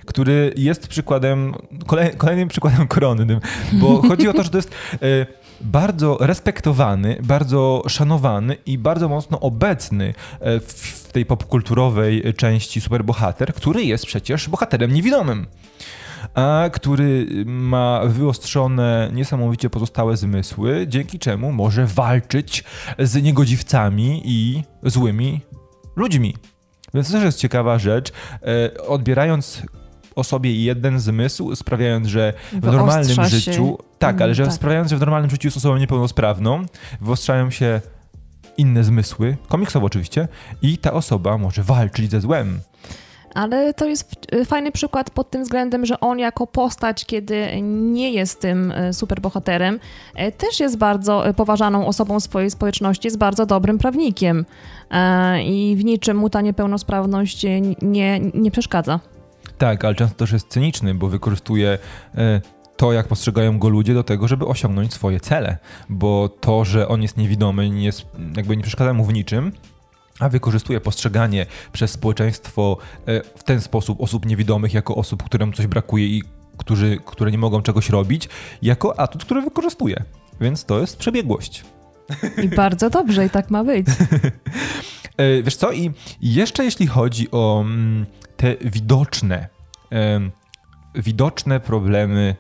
[0.06, 1.54] który jest przykładem,
[1.88, 3.40] kolej, kolejnym przykładem koronnym,
[3.74, 5.26] bo chodzi o to, że to jest e,
[5.64, 13.84] bardzo respektowany, bardzo szanowany i bardzo mocno obecny e, w tej popkulturowej części superbohater, który
[13.84, 15.48] jest przecież bohaterem niewidomym
[16.34, 22.64] a który ma wyostrzone niesamowicie pozostałe zmysły, dzięki czemu może walczyć
[23.00, 25.42] z niegodziwcami i złymi
[25.96, 26.36] ludźmi.
[26.94, 28.12] Więc to też jest ciekawa rzecz.
[28.42, 28.88] E,
[30.12, 33.78] odbierając osobie jeden zmysł, sprawiając, że w normalnym życiu.
[34.00, 34.54] Tak, ale mm, że tak.
[34.54, 36.66] sprawiając, że w normalnym życiu jest osobą niepełnosprawną,
[37.02, 37.82] wyostrzają się
[38.58, 40.28] inne zmysły, komiksowo oczywiście,
[40.62, 42.60] i ta osoba może walczyć ze złem.
[43.34, 48.42] Ale to jest fajny przykład pod tym względem, że on jako postać, kiedy nie jest
[48.42, 49.80] tym e, superbohaterem,
[50.16, 54.46] e, też jest bardzo poważaną osobą swojej społeczności, jest bardzo dobrym prawnikiem
[55.46, 57.46] i w niczym mu ta niepełnosprawność
[57.82, 59.00] nie, nie przeszkadza.
[59.62, 61.78] Tak, ale często też jest cyniczny, bo wykorzystuje
[62.16, 62.42] e,
[62.78, 65.58] to, jak postrzegają go ludzie, do tego, żeby osiągnąć swoje cele.
[65.90, 68.06] Bo to, że on jest niewidomy, nie jest,
[68.38, 69.52] jakby nie przeszkadza mu w niczym,
[70.20, 75.68] a wykorzystuje postrzeganie przez społeczeństwo e, w ten sposób osób niewidomych jako osób, którym coś
[75.68, 76.24] brakuje i
[76.58, 78.30] którzy, które nie mogą czegoś robić,
[78.62, 80.04] jako atut, który wykorzystuje.
[80.42, 81.64] Więc to jest przebiegłość.
[82.44, 83.88] I bardzo dobrze, i tak ma być.
[85.18, 85.92] E, wiesz co, i
[86.22, 88.06] jeszcze jeśli chodzi o mm,
[88.42, 89.48] te widoczne,
[90.96, 92.36] widoczne problemy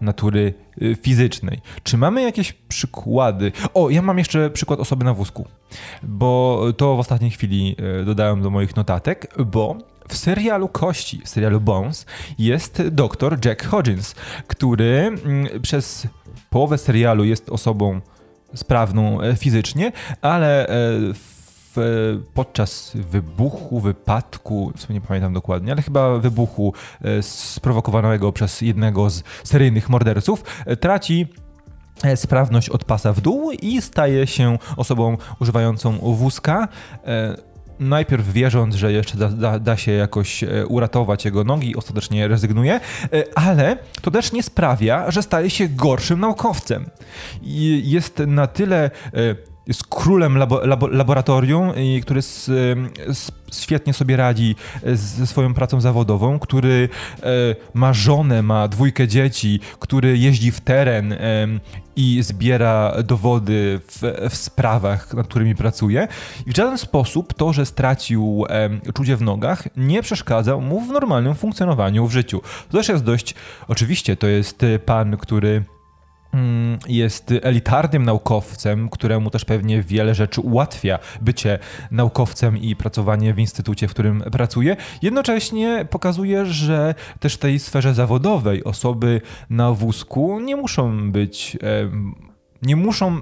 [0.00, 1.60] natury y, fizycznej.
[1.82, 3.52] Czy mamy jakieś przykłady?
[3.74, 5.46] O, ja mam jeszcze przykład osoby na wózku,
[6.02, 9.76] bo to w ostatniej chwili y, dodałem do moich notatek, bo
[10.08, 12.06] w serialu Kości, w serialu Bones
[12.38, 14.14] jest doktor Jack Hodgins,
[14.46, 16.06] który mm, przez
[16.50, 18.00] połowę serialu jest osobą
[18.54, 19.92] sprawną e, fizycznie,
[20.22, 20.68] ale e,
[21.14, 21.33] w
[22.34, 29.10] podczas wybuchu, wypadku, w sumie nie pamiętam dokładnie, ale chyba wybuchu e, sprowokowanego przez jednego
[29.10, 31.26] z seryjnych morderców, e, traci
[32.04, 36.68] e, sprawność od pasa w dół i staje się osobą używającą wózka
[37.80, 42.80] najpierw wierząc, że jeszcze da, da, da, się jakoś uratować jego nogi, ostatecznie rezygnuje,
[43.34, 46.90] ale to też nie sprawia, że staje się gorszym naukowcem.
[47.82, 48.90] Jest na tyle
[49.66, 52.50] jest królem labo, labo, laboratorium, który s,
[52.98, 54.56] s, świetnie sobie radzi
[54.92, 56.88] ze swoją pracą zawodową, który
[57.22, 57.26] e,
[57.74, 61.18] ma żonę, ma dwójkę dzieci, który jeździ w teren e,
[61.96, 66.08] i zbiera dowody w, w, sprawach, nad którymi pracuje.
[66.46, 70.88] I w żaden sposób to, że stracił e, czucie w nogach, nie przeszkadza mu w
[70.88, 72.42] normalnym funkcjonowaniu w życiu.
[72.70, 73.34] To też jest dość,
[73.68, 75.64] oczywiście, to jest pan, który
[76.86, 81.58] jest elitarnym naukowcem, któremu też pewnie wiele rzeczy ułatwia bycie
[81.90, 84.76] naukowcem i pracowanie w instytucie, w którym pracuje.
[85.02, 89.20] Jednocześnie pokazuje, że też w tej sferze zawodowej osoby
[89.50, 91.58] na wózku nie muszą być,
[92.62, 93.20] nie muszą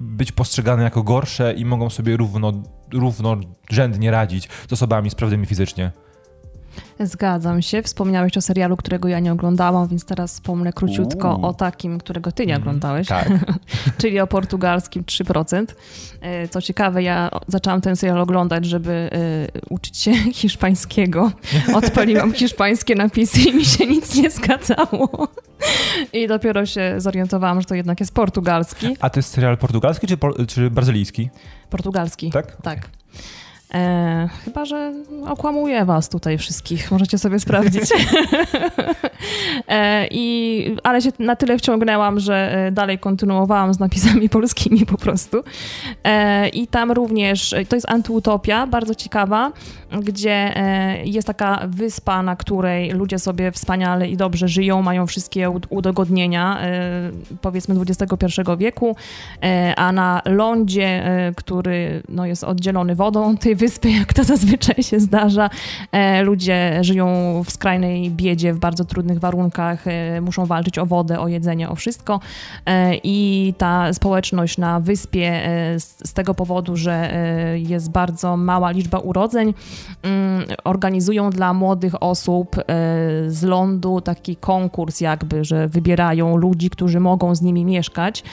[0.00, 2.52] być postrzegane jako gorsze i mogą sobie równo,
[2.92, 5.90] równorzędnie radzić z osobami sprawnymi fizycznie.
[7.00, 7.82] Zgadzam się.
[7.82, 11.46] Wspomniałeś o serialu, którego ja nie oglądałam, więc teraz wspomnę króciutko Uuu.
[11.46, 12.62] o takim, którego ty nie mhm.
[12.62, 13.08] oglądałeś.
[13.08, 13.28] Tak.
[14.00, 15.66] Czyli o portugalskim 3%.
[16.20, 21.32] E, co ciekawe, ja zaczęłam ten serial oglądać, żeby e, uczyć się hiszpańskiego.
[21.74, 25.28] Odpaliłam hiszpańskie napisy i mi się nic nie zgadzało.
[26.12, 28.96] I dopiero się zorientowałam, że to jednak jest portugalski.
[29.00, 30.16] A to jest serial portugalski czy,
[30.46, 31.30] czy brazylijski?
[31.70, 32.30] Portugalski.
[32.30, 32.56] Tak?
[32.62, 32.99] Tak.
[33.74, 34.92] E, chyba, że
[35.28, 37.82] okłamuję was tutaj wszystkich, możecie sobie sprawdzić.
[39.68, 44.98] e, i, ale się na tyle wciągnęłam, że e, dalej kontynuowałam z napisami polskimi po
[44.98, 45.42] prostu.
[46.04, 49.52] E, I tam również, to jest antyutopia, bardzo ciekawa,
[50.02, 55.50] gdzie e, jest taka wyspa, na której ludzie sobie wspaniale i dobrze żyją, mają wszystkie
[55.68, 57.10] udogodnienia, e,
[57.40, 58.96] powiedzmy XXI wieku,
[59.76, 61.04] a na lądzie,
[61.36, 65.50] który no, jest oddzielony wodą tej wyspy, jak to zazwyczaj się zdarza.
[65.92, 67.06] E, ludzie żyją
[67.44, 71.74] w skrajnej biedzie, w bardzo trudnych warunkach, e, muszą walczyć o wodę, o jedzenie, o
[71.74, 72.20] wszystko.
[72.66, 77.12] E, I ta społeczność na wyspie z tego powodu, że
[77.56, 79.54] jest bardzo mała liczba urodzeń,
[80.02, 82.56] mm, organizują dla młodych osób
[83.26, 88.24] z lądu taki konkurs jakby, że wybierają ludzi, którzy mogą z nimi mieszkać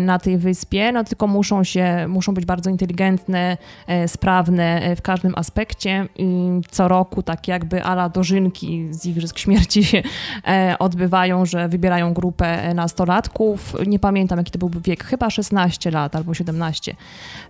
[0.00, 3.56] na tej wyspie, no tylko muszą się, muszą być bardzo inteligentne,
[4.06, 6.08] sprawne, e, w każdym aspekcie.
[6.70, 10.02] Co roku tak jakby ala dożynki z Igrzysk Śmierci się
[10.46, 13.76] e, odbywają, że wybierają grupę nastolatków.
[13.86, 16.96] Nie pamiętam jaki to byłby wiek, chyba 16 lat albo 17.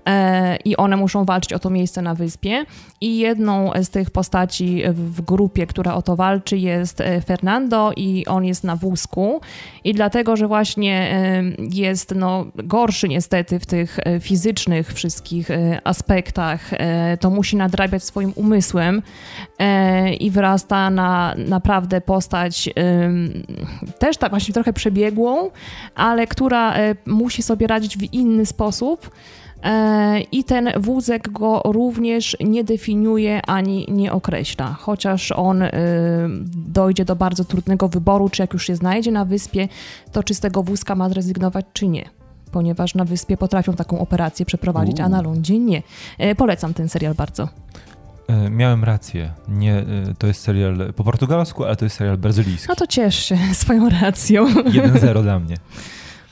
[0.07, 2.65] E, I one muszą walczyć o to miejsce na wyspie.
[3.01, 8.45] I jedną z tych postaci w grupie, która o to walczy jest Fernando i on
[8.45, 9.41] jest na wózku.
[9.85, 11.13] I dlatego, że właśnie
[11.59, 15.49] jest no, gorszy niestety w tych fizycznych wszystkich
[15.85, 16.82] aspektach E,
[17.21, 19.03] to musi nadrabiać swoim umysłem
[19.59, 22.71] e, i wyrasta na naprawdę postać
[23.99, 25.51] też tak właśnie trochę przebiegłą,
[25.95, 29.11] ale która e, musi sobie radzić w inny sposób.
[30.33, 35.63] I ten wózek go również nie definiuje ani nie określa, chociaż on
[36.67, 39.69] dojdzie do bardzo trudnego wyboru, czy jak już się znajdzie na wyspie,
[40.13, 42.22] to czy z tego wózka ma zrezygnować, czy nie
[42.53, 45.83] ponieważ na wyspie potrafią taką operację przeprowadzić, a na lądzie nie.
[46.19, 47.49] E, polecam ten serial bardzo.
[48.29, 49.33] E, miałem rację.
[49.49, 49.85] Nie, e,
[50.19, 52.69] to jest serial po portugalsku, ale to jest serial brazylijski.
[52.69, 54.47] No to ciesz się swoją racją.
[54.47, 55.57] 1-0 dla mnie.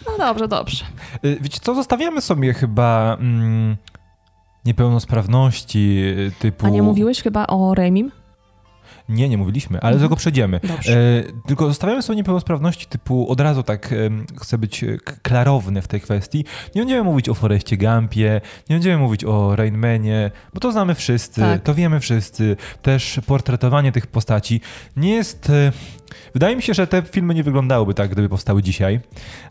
[0.07, 0.85] No dobrze, dobrze.
[1.23, 3.77] Wiecie co, zostawiamy sobie chyba mm,
[4.65, 6.03] niepełnosprawności
[6.39, 6.67] typu...
[6.67, 8.11] A nie mówiłeś chyba o Remim?
[9.09, 9.99] Nie, nie mówiliśmy, ale mhm.
[9.99, 10.61] do tego przejdziemy.
[10.89, 13.97] E, tylko zostawiamy sobie niepełnosprawności typu od razu tak e,
[14.41, 16.45] chcę być e, klarowny w tej kwestii.
[16.75, 18.41] Nie będziemy mówić o Foreście Gampie,
[18.71, 21.63] nie będziemy mówić o Rainmanie, bo to znamy wszyscy, tak.
[21.63, 22.57] to wiemy wszyscy.
[22.83, 24.61] Też portretowanie tych postaci
[24.97, 25.73] nie jest e,
[26.33, 29.01] Wydaje mi się, że te filmy nie wyglądałyby tak, gdyby powstały dzisiaj.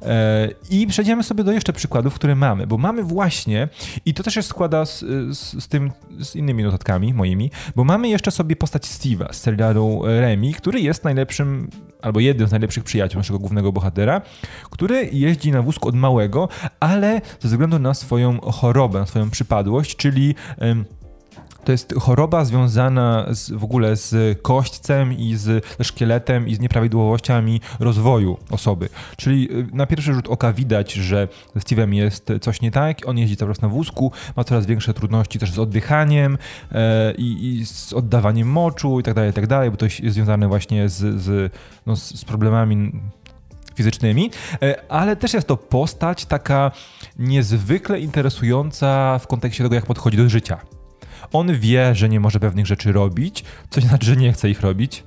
[0.01, 3.69] E, I przejdziemy sobie do jeszcze przykładów, które mamy, bo mamy właśnie,
[4.05, 4.99] i to też się składa z,
[5.37, 10.53] z, z tym, z innymi notatkami moimi, bo mamy jeszcze sobie postać Steve'a serialu Remi,
[10.53, 11.69] który jest najlepszym,
[12.01, 14.21] albo jednym z najlepszych przyjaciół naszego głównego bohatera,
[14.63, 19.95] który jeździ na wózku od małego, ale ze względu na swoją chorobę, na swoją przypadłość,
[19.95, 20.35] czyli
[21.63, 27.61] To jest choroba związana z, w ogóle z kośćcem i z, szkieletem i z nieprawidłowościami
[27.79, 28.89] rozwoju osoby.
[29.17, 33.17] Czyli y, na pierwszy rzut oka widać, że z Steve'em jest coś nie tak, on
[33.17, 36.37] jeździ cały czas na wózku, ma coraz większe trudności też z oddychaniem
[36.71, 40.47] e, i, i, z oddawaniem moczu i tak dalej, tak dalej, bo to jest związane
[40.47, 41.53] właśnie z, z,
[41.85, 42.91] no, z problemami
[43.75, 44.31] fizycznymi,
[44.61, 46.71] e, ale też jest to postać taka
[47.19, 50.78] niezwykle interesująca w kontekście tego, jak podchodzi do życia.
[51.33, 55.03] On wie, że nie może pewnych rzeczy robić, co znaczy, że nie chce ich robić.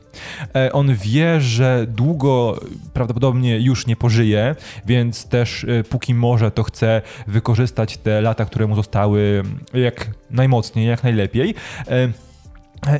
[0.54, 2.60] E, on wie, że długo
[2.92, 4.56] prawdopodobnie już nie pożyje,
[4.86, 9.42] więc też e, póki może, to chce wykorzystać te lata, które mu zostały
[9.74, 11.54] jak najmocniej, jak najlepiej.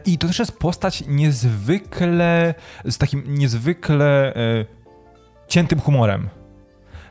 [0.07, 2.55] I to też jest postać niezwykle,
[2.85, 4.35] z takim niezwykle
[5.49, 6.29] ciętym humorem.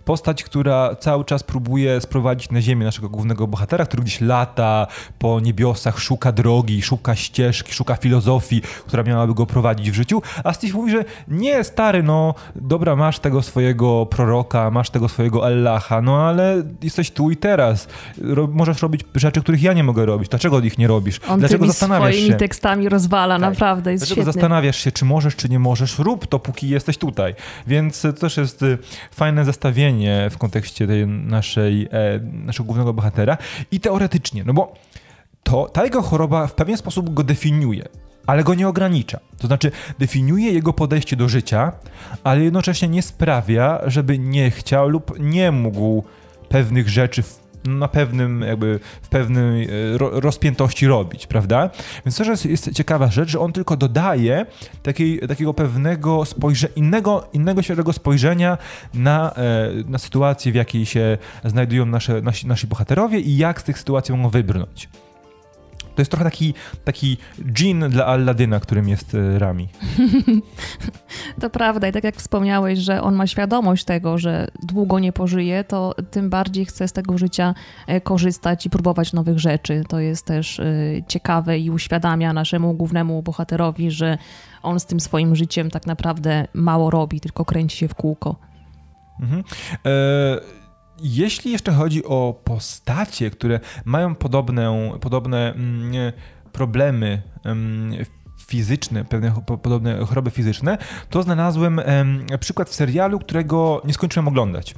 [0.06, 4.88] Postać, która cały czas próbuje sprowadzić na ziemię naszego głównego bohatera, który gdzieś lata
[5.20, 10.22] po niebiosach, szuka drogi, szuka ścieżki, szuka filozofii, która miałaby go prowadzić w życiu.
[10.43, 15.45] A Steve mówi, że nie, stary, no dobra, masz tego swojego proroka, masz tego swojego
[15.45, 17.88] Allaha, no ale jesteś tu i teraz.
[18.22, 20.30] Ro możesz robić rzeczy, których ja nie mogę robić.
[20.30, 21.20] Dlaczego ich nie robisz?
[21.30, 22.36] On Dlaczego zastanawiasz swoimi się?
[22.38, 23.49] tekstami rozwala, tak.
[23.49, 24.34] naprawdę, jest Dlaczego świetny.
[24.34, 25.99] zastanawiasz się, czy możesz, czy nie możesz?
[25.99, 27.36] Rób to, póki jesteś tutaj.
[27.68, 28.78] Więc to też jest y,
[29.12, 29.91] fajne zestawienie
[30.32, 33.38] w kontekście tej naszej, e, naszego głównego bohatera
[33.72, 34.74] i teoretycznie, no bo
[35.44, 37.88] to, ta jego choroba w pewien sposób go definiuje,
[38.28, 39.20] ale go nie ogranicza.
[39.38, 41.72] To znaczy definiuje jego podejście do życia,
[42.24, 46.04] ale jednocześnie nie sprawia, żeby nie chciał lub nie mógł
[46.50, 51.70] pewnych rzeczy w na pewnym, jakby w pewnej e, rozpiętości robić, prawda?
[52.05, 54.45] Więc to jest, jest ciekawa rzecz, że on tylko dodaje
[55.28, 58.57] takiego pewnego spojrzenia, innego, innego świeżego spojrzenia
[58.93, 63.64] na, e, na sytuację, w jakiej się znajdują nasze, nasi, nasi bohaterowie i jak z
[63.64, 64.89] tych sytuacji mogą wybrnąć.
[65.96, 67.18] To jest trochę taki, taki
[67.54, 69.70] dżin dla Alladyna, którym jest e, Rami.
[71.42, 75.64] to prawda i tak jak wspomniałeś, że on ma świadomość tego, że długo nie pożyje,
[75.64, 77.54] to tym bardziej chce z tego życia
[77.88, 79.84] e, korzystać i próbować nowych rzeczy.
[79.88, 80.66] To jest też e,
[81.08, 84.18] ciekawe i uświadamia naszemu głównemu bohaterowi, że
[84.64, 88.36] on z tym swoim życiem tak naprawdę mało robi, tylko kręci się w kółko.
[89.22, 89.44] Mhm.
[89.86, 90.61] E
[91.04, 95.91] jeśli jeszcze chodzi o postacie, które mają podobne, podobne mm,
[96.52, 98.06] problemy mm,
[98.47, 100.78] fizyczne, pewne podobne choroby fizyczne,
[101.10, 101.82] to znalazłem
[102.39, 104.76] przykład w serialu, którego nie skończyłem oglądać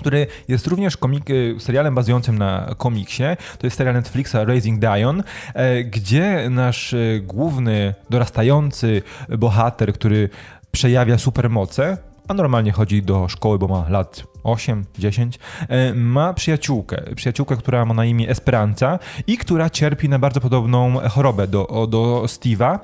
[0.00, 3.22] który jest również komik, e, serialem bazującym na komiksie.
[3.58, 5.22] To jest serial Netflixa Raising Dion,
[5.54, 9.02] e, gdzie nasz e, główny, dorastający
[9.38, 10.28] bohater, który
[10.70, 11.98] przejawia supermoce,
[12.28, 15.38] a normalnie chodzi do szkoły, bo ma lat 8, 10,
[15.68, 17.02] e, ma przyjaciółkę.
[17.16, 22.22] Przyjaciółkę, która ma na imię Esperanza i która cierpi na bardzo podobną chorobę do, do
[22.26, 22.78] Steve'a,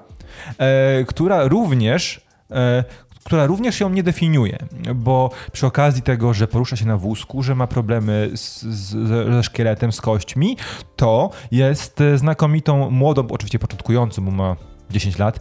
[0.58, 2.84] e, która również e,
[3.24, 4.58] która również ją nie definiuje,
[4.94, 9.42] bo przy okazji tego, że porusza się na wózku, że ma problemy z, z, ze
[9.42, 10.56] szkieletem, z kośćmi,
[10.96, 14.56] to jest znakomitą, młodą, oczywiście początkującą, bo ma
[14.90, 15.40] 10 lat,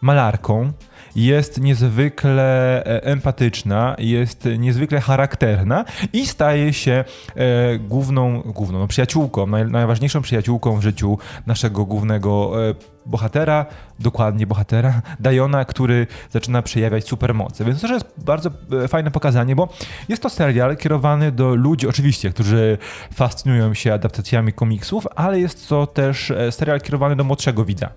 [0.00, 0.72] malarką,
[1.16, 7.04] jest niezwykle e, empatyczna, jest niezwykle charakterna i staje się
[7.36, 13.66] e, główną, główną no, przyjaciółką, naj, najważniejszą przyjaciółką w życiu naszego głównego e, bohatera,
[13.98, 17.64] dokładnie bohatera, Dajona, który zaczyna przejawiać supermoce.
[17.64, 18.50] Więc to jest bardzo
[18.84, 19.68] e, fajne pokazanie, bo
[20.08, 22.78] jest to serial kierowany do ludzi, oczywiście, którzy
[23.14, 27.90] fascynują się adaptacjami komiksów, ale jest to też e, serial kierowany do młodszego widza,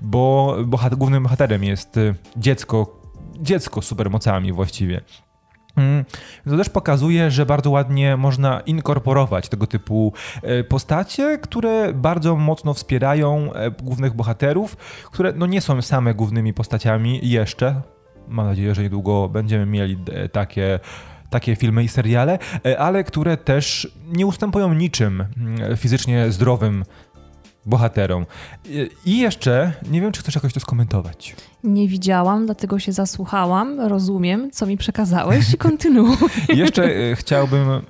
[0.00, 0.56] bo
[0.96, 3.00] głównym bohaterem jest e, dziecko,
[3.40, 5.00] dziecko z supermocami właściwie.
[5.76, 6.04] Mm,
[6.44, 10.12] to też pokazuje, że bardzo ładnie można inkorporować tego typu
[10.42, 14.76] e, postacie, które bardzo mocno wspierają e, głównych bohaterów,
[15.12, 17.82] które no nie są same głównymi postaciami jeszcze.
[18.28, 20.80] Mam nadzieję, że niedługo będziemy mieli e, takie
[21.30, 22.38] takie filmy i seriale,
[22.78, 26.84] ale które też nie ustępują niczym mm, fizycznie zdrowym
[27.66, 28.26] bohaterom.
[29.06, 31.36] I jeszcze, nie wiem, czy chcesz jakoś to skomentować.
[31.64, 36.16] Nie widziałam, dlatego się zasłuchałam, rozumiem, co mi przekazałeś i kontynuuj.
[36.48, 37.82] jeszcze e, chciałbym e,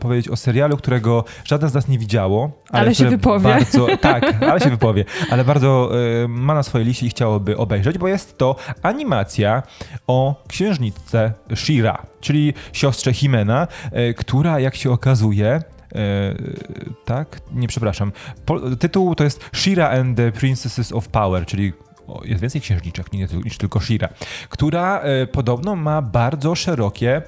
[0.00, 2.50] powiedzieć o serialu, którego żaden z nas nie widziało.
[2.70, 3.44] Ale, ale się wypowie.
[3.44, 5.90] Bardzo, tak, ale się wypowie, ale bardzo
[6.24, 9.62] e, ma na swojej liście i chciałoby obejrzeć, bo jest to animacja
[10.06, 15.62] o księżniczce Shira, czyli siostrze Himena, e, która, jak się okazuje,
[15.94, 16.34] E,
[17.04, 17.40] tak?
[17.52, 18.12] Nie, przepraszam.
[18.46, 21.72] Po, tytuł to jest Shira and the Princesses of Power, czyli
[22.24, 23.12] jest więcej księżniczek
[23.44, 24.08] niż tylko Shira,
[24.48, 27.22] która e, podobno ma bardzo szerokie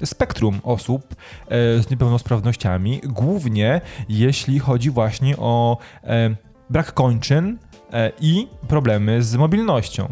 [0.00, 1.46] e, spektrum osób e,
[1.82, 5.78] z niepełnosprawnościami, głównie jeśli chodzi właśnie o
[6.70, 7.58] brak kończyn
[8.20, 10.08] i problemy z mobilnością.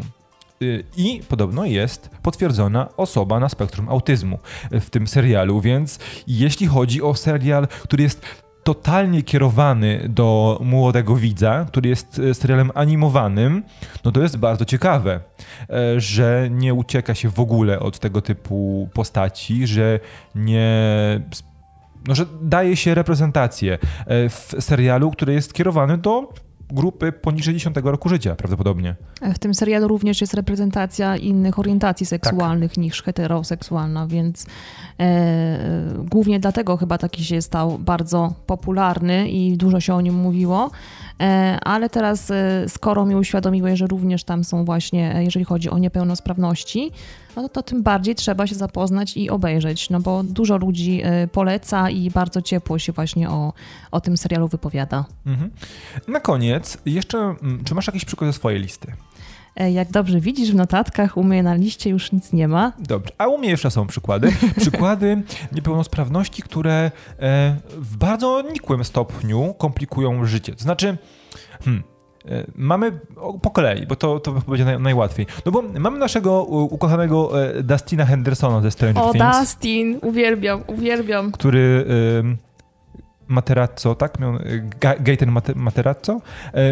[0.97, 4.39] I podobno jest potwierdzona osoba na spektrum autyzmu
[4.71, 8.21] w tym serialu, więc jeśli chodzi o serial, który jest
[8.67, 13.63] totalnie kierowany do młodego widza, który jest e, serialem animowanym,
[14.05, 15.19] no to jest bardzo ciekawe,
[15.69, 19.99] e, że nie ucieka się w ogóle od tego typu postaci, że
[20.35, 20.69] nie
[22.07, 26.33] no, że daje się reprezentację e, w serialu, który jest kierowany do
[26.69, 28.95] grupy poniżej 10 roku życia prawdopodobnie.
[29.21, 32.77] W tym serialu również jest reprezentacja innych orientacji seksualnych tak.
[32.77, 34.45] niż heteroseksualna, więc
[34.99, 35.59] e,
[35.97, 40.71] głównie dlatego chyba taki się stał bardzo popularny i dużo się o nim mówiło.
[41.21, 45.69] E, ale teraz, e, skoro mi uświadomiłeś, że również tam są właśnie, e, jeżeli chodzi
[45.69, 46.91] o niepełnosprawności,
[47.35, 51.01] no to, to tym bardziej trzeba się zapoznać i obejrzeć, no bo dużo ludzi
[51.31, 53.53] poleca i bardzo ciepło się właśnie o,
[53.91, 55.05] o tym serialu wypowiada.
[55.25, 55.51] Mhm.
[56.07, 58.93] Na koniec, jeszcze, mm, czy masz jakiś przykład ze swojej listy?
[59.71, 62.73] Jak dobrze widzisz, w notatkach u mnie na liście już nic nie ma.
[62.79, 64.31] Dobrze, a u mnie jeszcze są przykłady.
[64.61, 66.91] Przykłady niepełnosprawności, które
[67.77, 70.55] w bardzo nikłym stopniu komplikują życie.
[70.55, 70.97] To znaczy,
[71.63, 71.83] Hmm.
[72.25, 72.99] E, mamy
[73.41, 75.25] po kolei, bo to, to będzie naj, najłatwiej.
[75.45, 79.35] No bo mamy naszego ukochanego e, Dustina Hendersona ze Stranger o, Things.
[79.35, 81.31] O, Dustin, uwielbiam, uwielbiam.
[81.31, 81.85] Który
[83.27, 84.19] Materazzo, tak?
[84.19, 84.33] Miał,
[84.99, 86.21] Gaten Materazzo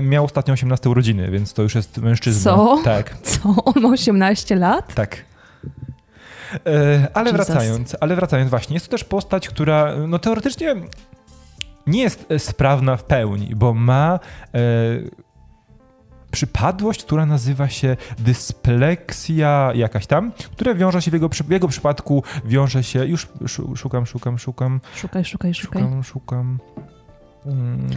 [0.01, 2.51] miał ostatnio 18 urodziny, więc to już jest mężczyzna.
[2.51, 2.81] Co?
[2.83, 3.17] Tak.
[3.21, 3.55] Co?
[3.65, 4.95] On ma 18 lat?
[4.95, 5.25] Tak.
[6.65, 7.47] E, ale Jesus.
[7.47, 10.75] wracając, ale wracając właśnie, jest to też postać, która no teoretycznie
[11.87, 14.19] nie jest e, sprawna w pełni, bo ma
[14.53, 14.59] e,
[16.35, 22.23] przypadłość, która nazywa się dyspleksja jakaś tam, która wiąże się w jego, w jego przypadku,
[22.45, 23.27] wiąże się, już
[23.75, 24.81] szukam, szukam, szukam.
[24.95, 25.81] Szukaj, szukaj, szukaj.
[25.81, 26.59] Szukam, szukam.
[27.43, 27.89] Hmm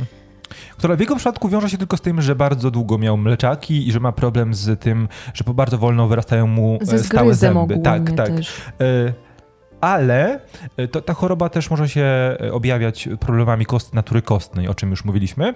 [0.77, 3.93] która w jego przypadku wiąże się tylko z tym, że bardzo długo miał mleczaki i
[3.93, 7.79] że ma problem z tym, że bardzo wolno wyrastają mu Ze e, stałe zęby.
[7.79, 8.29] Tak, tak.
[8.29, 8.57] Też.
[8.81, 9.13] E,
[9.81, 10.41] ale
[10.77, 15.05] e, to, ta choroba też może się objawiać problemami kost, natury kostnej, o czym już
[15.05, 15.55] mówiliśmy.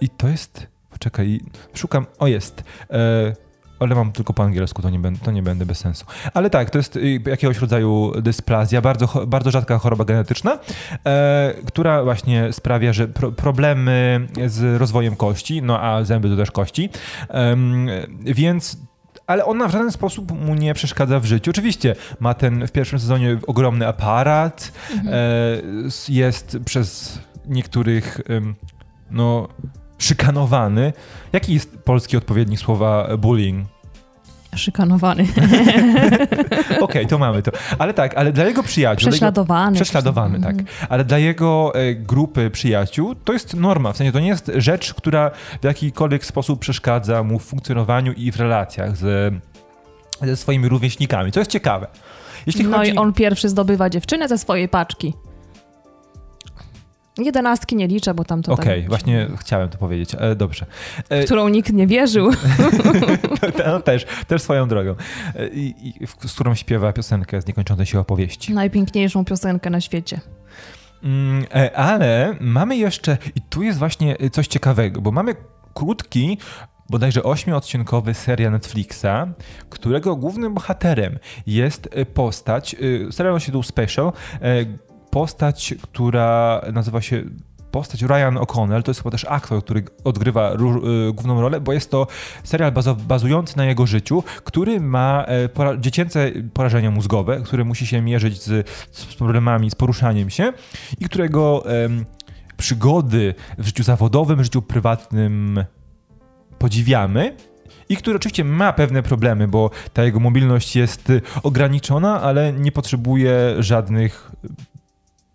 [0.00, 0.66] I to jest.
[0.92, 1.40] Poczekaj,
[1.74, 2.06] szukam.
[2.18, 2.64] O, jest.
[3.82, 6.06] Ale mam tylko po angielsku, to nie, będę, to nie będę bez sensu.
[6.34, 10.58] Ale tak, to jest y, jakiegoś rodzaju dysplazja, bardzo, bardzo rzadka choroba genetyczna,
[11.06, 16.50] e, która właśnie sprawia, że pro, problemy z rozwojem kości, no a zęby to też
[16.50, 16.90] kości,
[17.30, 17.56] e,
[18.24, 18.76] więc
[19.26, 21.50] ale ona w żaden sposób mu nie przeszkadza w życiu.
[21.50, 25.14] Oczywiście ma ten w pierwszym sezonie ogromny aparat, mhm.
[25.14, 25.18] e,
[26.08, 28.20] jest przez niektórych
[29.10, 29.48] no,
[30.02, 30.92] szykanowany.
[31.32, 33.66] Jaki jest polski odpowiednik słowa bullying?
[34.56, 35.26] Szykanowany.
[36.70, 37.50] Okej, okay, to mamy to.
[37.78, 39.10] Ale tak, ale dla jego przyjaciół...
[39.10, 39.76] Prześladowany.
[39.76, 40.50] Jego, prześladowany, tak.
[40.50, 40.66] Mhm.
[40.88, 43.92] Ale dla jego e, grupy przyjaciół to jest norma.
[43.92, 45.30] W sensie to nie jest rzecz, która
[45.60, 49.34] w jakikolwiek sposób przeszkadza mu w funkcjonowaniu i w relacjach z,
[50.22, 51.32] ze swoimi rówieśnikami.
[51.32, 51.86] To jest ciekawe.
[52.46, 52.90] Jeśli no chodzi...
[52.90, 55.14] i on pierwszy zdobywa dziewczynę ze swojej paczki.
[57.18, 58.88] Jedenastki nie liczę, bo tam to Okej, okay, tak...
[58.88, 60.16] właśnie chciałem to powiedzieć.
[60.18, 60.66] E, dobrze.
[61.08, 61.24] E...
[61.24, 62.30] Którą nikt nie wierzył.
[63.66, 64.94] no, też, też swoją drogą.
[65.34, 65.94] E, I,
[66.26, 68.54] z którą śpiewa piosenkę z niekończącej się opowieści.
[68.54, 70.20] Najpiękniejszą piosenkę na świecie.
[71.02, 75.34] Mm, e, ale mamy jeszcze, i tu jest właśnie coś ciekawego, bo mamy
[75.74, 76.38] krótki,
[76.90, 79.26] bodajże ośmiodcinkowy serial Netflixa,
[79.68, 82.76] którego głównym bohaterem jest postać,
[83.10, 84.12] serial się tu Special,
[85.12, 87.22] postać, która nazywa się
[87.70, 90.56] postać Ryan O'Connell, to jest chyba też aktor, który odgrywa y,
[91.12, 92.06] główną rolę, bo jest to
[92.44, 98.02] serial bazujący na jego życiu, który ma e, pora dziecięce porażenia mózgowe, który musi się
[98.02, 100.52] mierzyć z, z problemami, z poruszaniem się
[101.00, 101.64] i którego
[102.56, 105.64] przygody w życiu zawodowym, w życiu prywatnym
[106.58, 107.36] podziwiamy,
[107.88, 113.56] i który oczywiście ma pewne problemy, bo ta jego mobilność jest ograniczona, ale nie potrzebuje
[113.58, 114.32] żadnych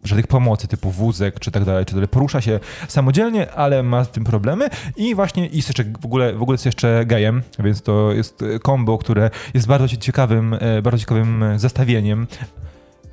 [0.03, 2.07] żadnych pomocy typu wózek czy tak dalej, czy dalej.
[2.07, 6.41] Porusza się samodzielnie, ale ma z tym problemy i właśnie jest jeszcze w ogóle, w
[6.41, 11.45] ogóle jest jeszcze gejem, więc to jest kombo, które jest bardzo ciekawym, e, bardzo ciekawym
[11.55, 12.27] zestawieniem.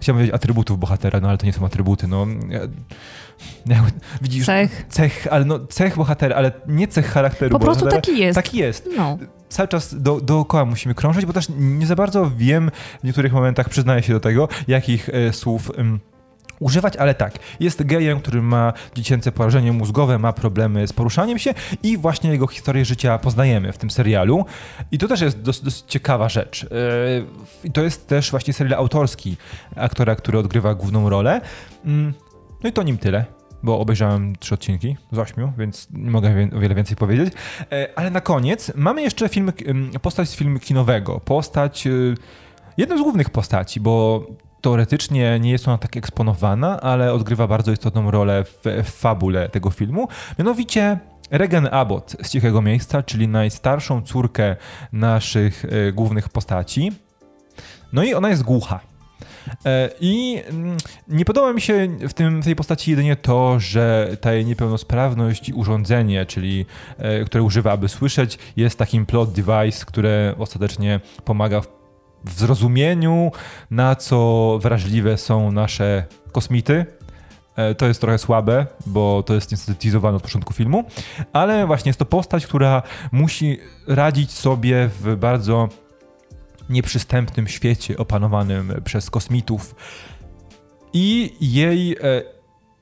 [0.01, 2.27] Chciałbym powiedzieć atrybutów bohatera, no ale to nie są atrybuty, no.
[4.23, 4.87] Widzisz, cech.
[4.89, 8.03] Cech, ale no, cech bohatera, ale nie cech charakteru Po prostu bohatera.
[8.03, 8.37] taki jest.
[8.37, 8.89] Taki jest.
[8.97, 9.19] No.
[9.49, 12.71] Cały czas do, dookoła musimy krążyć, bo też nie za bardzo wiem
[13.01, 15.73] w niektórych momentach, przyznaję się do tego, jakich e, słów...
[16.61, 21.55] używać, ale tak, jest gejem, który ma dziecięce porażenie mózgowe, ma problemy z poruszaniem się
[21.83, 24.45] i właśnie jego historię życia poznajemy w tym serialu.
[24.93, 26.67] I to też jest dosyć, dosyć ciekawa rzecz.
[27.65, 29.37] I to jest też właśnie serial autorski
[29.77, 31.41] aktora, który odgrywa główną rolę.
[31.85, 32.15] Mm,
[32.63, 33.25] no i to nim tyle
[33.63, 37.35] bo obejrzałem trzy odcinki z ośmiu, więc nie mogę o wiele więcej powiedzieć.
[37.73, 39.53] E, ale na koniec mamy jeszcze film,
[40.03, 41.21] postać z filmu kinowego.
[41.21, 42.15] Postać, y,
[42.77, 44.27] jedną z głównych postaci, bo
[44.65, 49.71] teoretycznie nie jest ona tak eksponowana, ale odgrywa bardzo istotną rolę w, w fabule tego
[49.71, 50.09] filmu.
[50.39, 50.99] Mianowicie
[51.31, 54.57] Regan Abbott z Cichego Miejsca, czyli najstarszą córkę
[54.93, 56.93] naszych y, głównych postaci.
[57.93, 58.81] No i ona jest głucha.
[59.67, 60.77] E, I mm,
[61.09, 65.49] nie podoba mi się w, tym, w tej postaci jedynie to, że ta jej niepełnosprawność
[65.49, 66.67] i urządzenie, czyli
[66.99, 71.69] e, które używa, aby słyszeć, jest takim plot device, które ostatecznie pomaga w,
[72.25, 73.33] w zrozumieniu,
[73.71, 76.87] na co wrażliwe są nasze kosmity,
[77.57, 80.85] e, to jest trochę słabe, bo to jest niestety od początku filmu,
[81.33, 85.69] ale właśnie jest to postać, która musi radzić sobie w bardzo
[86.69, 89.75] nieprzystępnym świecie opanowanym przez kosmitów.
[90.93, 92.23] I jej, e,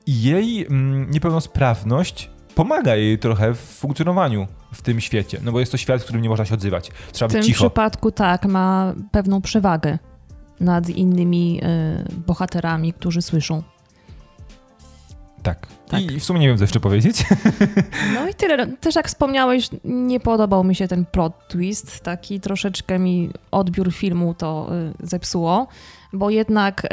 [0.07, 5.77] jej mm, niepełnosprawność pomaga jej trochę w funkcjonowaniu w tym świecie, no bo jest to
[5.77, 6.91] świat, w którym nie można się odzywać.
[7.11, 7.57] Trzeba być cicho.
[7.57, 9.99] W tym przypadku tak, ma pewną przewagę
[10.59, 13.63] nad innymi y, bohaterami, którzy słyszą.
[15.43, 15.67] Tak.
[15.87, 16.01] tak.
[16.01, 17.25] I w sumie nie wiem, co jeszcze powiedzieć.
[18.15, 18.67] No i tyle.
[18.67, 21.99] Też jak wspomniałeś, nie podobał mi się ten plot twist.
[21.99, 24.69] Taki troszeczkę mi odbiór filmu to
[25.03, 25.67] y, zepsuło,
[26.13, 26.87] bo jednak y,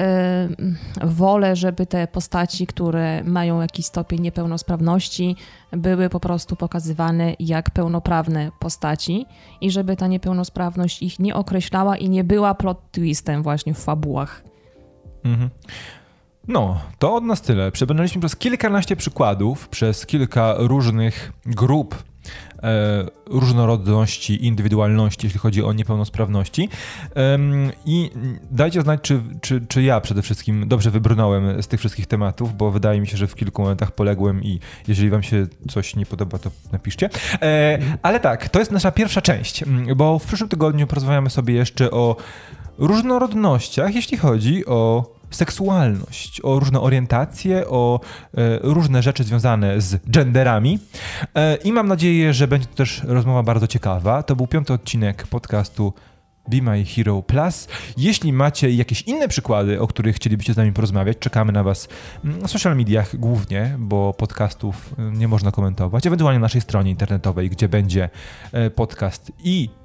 [1.07, 5.37] wolę, żeby te postaci, które mają jakiś stopień niepełnosprawności,
[5.73, 9.27] były po prostu pokazywane jak pełnoprawne postaci
[9.61, 14.43] i żeby ta niepełnosprawność ich nie określała i nie była plot twistem właśnie w fabułach.
[15.25, 15.51] Mhm.
[16.51, 17.72] No, to od nas tyle.
[17.72, 22.03] Przebrnęliśmy przez kilkanaście przykładów, przez kilka różnych grup
[22.62, 26.68] e, różnorodności, indywidualności, jeśli chodzi o niepełnosprawności.
[27.16, 27.38] E,
[27.86, 28.11] I
[28.51, 32.70] dajcie znać, czy, czy, czy ja przede wszystkim dobrze wybrnąłem z tych wszystkich tematów, bo
[32.70, 36.38] wydaje mi się, że w kilku momentach poległem i jeżeli wam się coś nie podoba,
[36.38, 37.11] to napiszcie.
[37.42, 39.64] E, ale tak, to jest nasza pierwsza część,
[39.96, 42.16] bo w przyszłym tygodniu porozmawiamy sobie jeszcze o
[42.78, 48.01] różnorodnościach, jeśli chodzi o seksualność, o różne orientacje, o
[48.35, 50.78] e, różne rzeczy związane z genderami.
[51.35, 54.22] E, I mam nadzieję, że będzie to też rozmowa bardzo ciekawa.
[54.22, 55.93] To był piąty odcinek podcastu
[56.49, 57.68] Be My Hero Plus.
[57.97, 61.89] Jeśli macie jakieś inne przykłady, o których chcielibyście z nami porozmawiać, czekamy na Was
[62.24, 67.51] na social mediach głównie, bo podcastów e, nie można komentować, ewentualnie na naszej stronie internetowej,
[67.51, 68.11] gdzie będzie
[68.74, 69.80] podcast i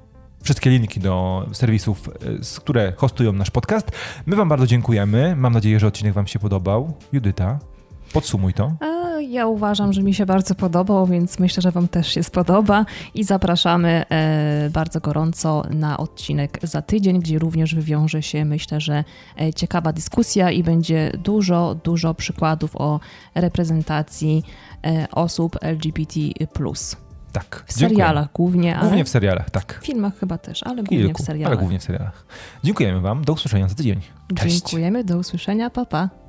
[0.46, 2.12] wszystkie linki do serwisów, e,
[2.56, 3.90] które hostują nasz podcast.
[4.26, 5.36] My Wam bardzo dziękujemy.
[5.36, 6.94] Mam nadzieję, że odcinek Wam się podobał.
[7.12, 7.58] Judyta,
[8.12, 8.72] podsumuj to.
[9.28, 12.84] Ja uważam, że mi się bardzo podobał, więc myślę, że Wam też się spodoba
[13.14, 19.04] i zapraszamy e, bardzo gorąco na odcinek za tydzień, gdzie również wywiąże się, myślę, że
[19.40, 23.00] e, ciekawa dyskusja i będzie dużo, dużo przykładów o
[23.34, 24.42] reprezentacji
[25.12, 26.20] osób LGBT.
[27.36, 27.64] Tak.
[27.66, 28.78] W serialach głównie.
[28.80, 29.78] Głównie w serialach, tak.
[29.82, 31.52] W filmach chyba też, ale głównie Kilku, w serialach.
[31.52, 32.26] Ale głównie w serialach.
[32.64, 33.24] Dziękujemy Wam.
[33.24, 34.00] Do usłyszenia za tydzień.
[34.36, 34.56] Cześć.
[34.56, 35.04] Dziękujemy.
[35.04, 35.70] Do usłyszenia.
[35.70, 36.25] Pa, pa.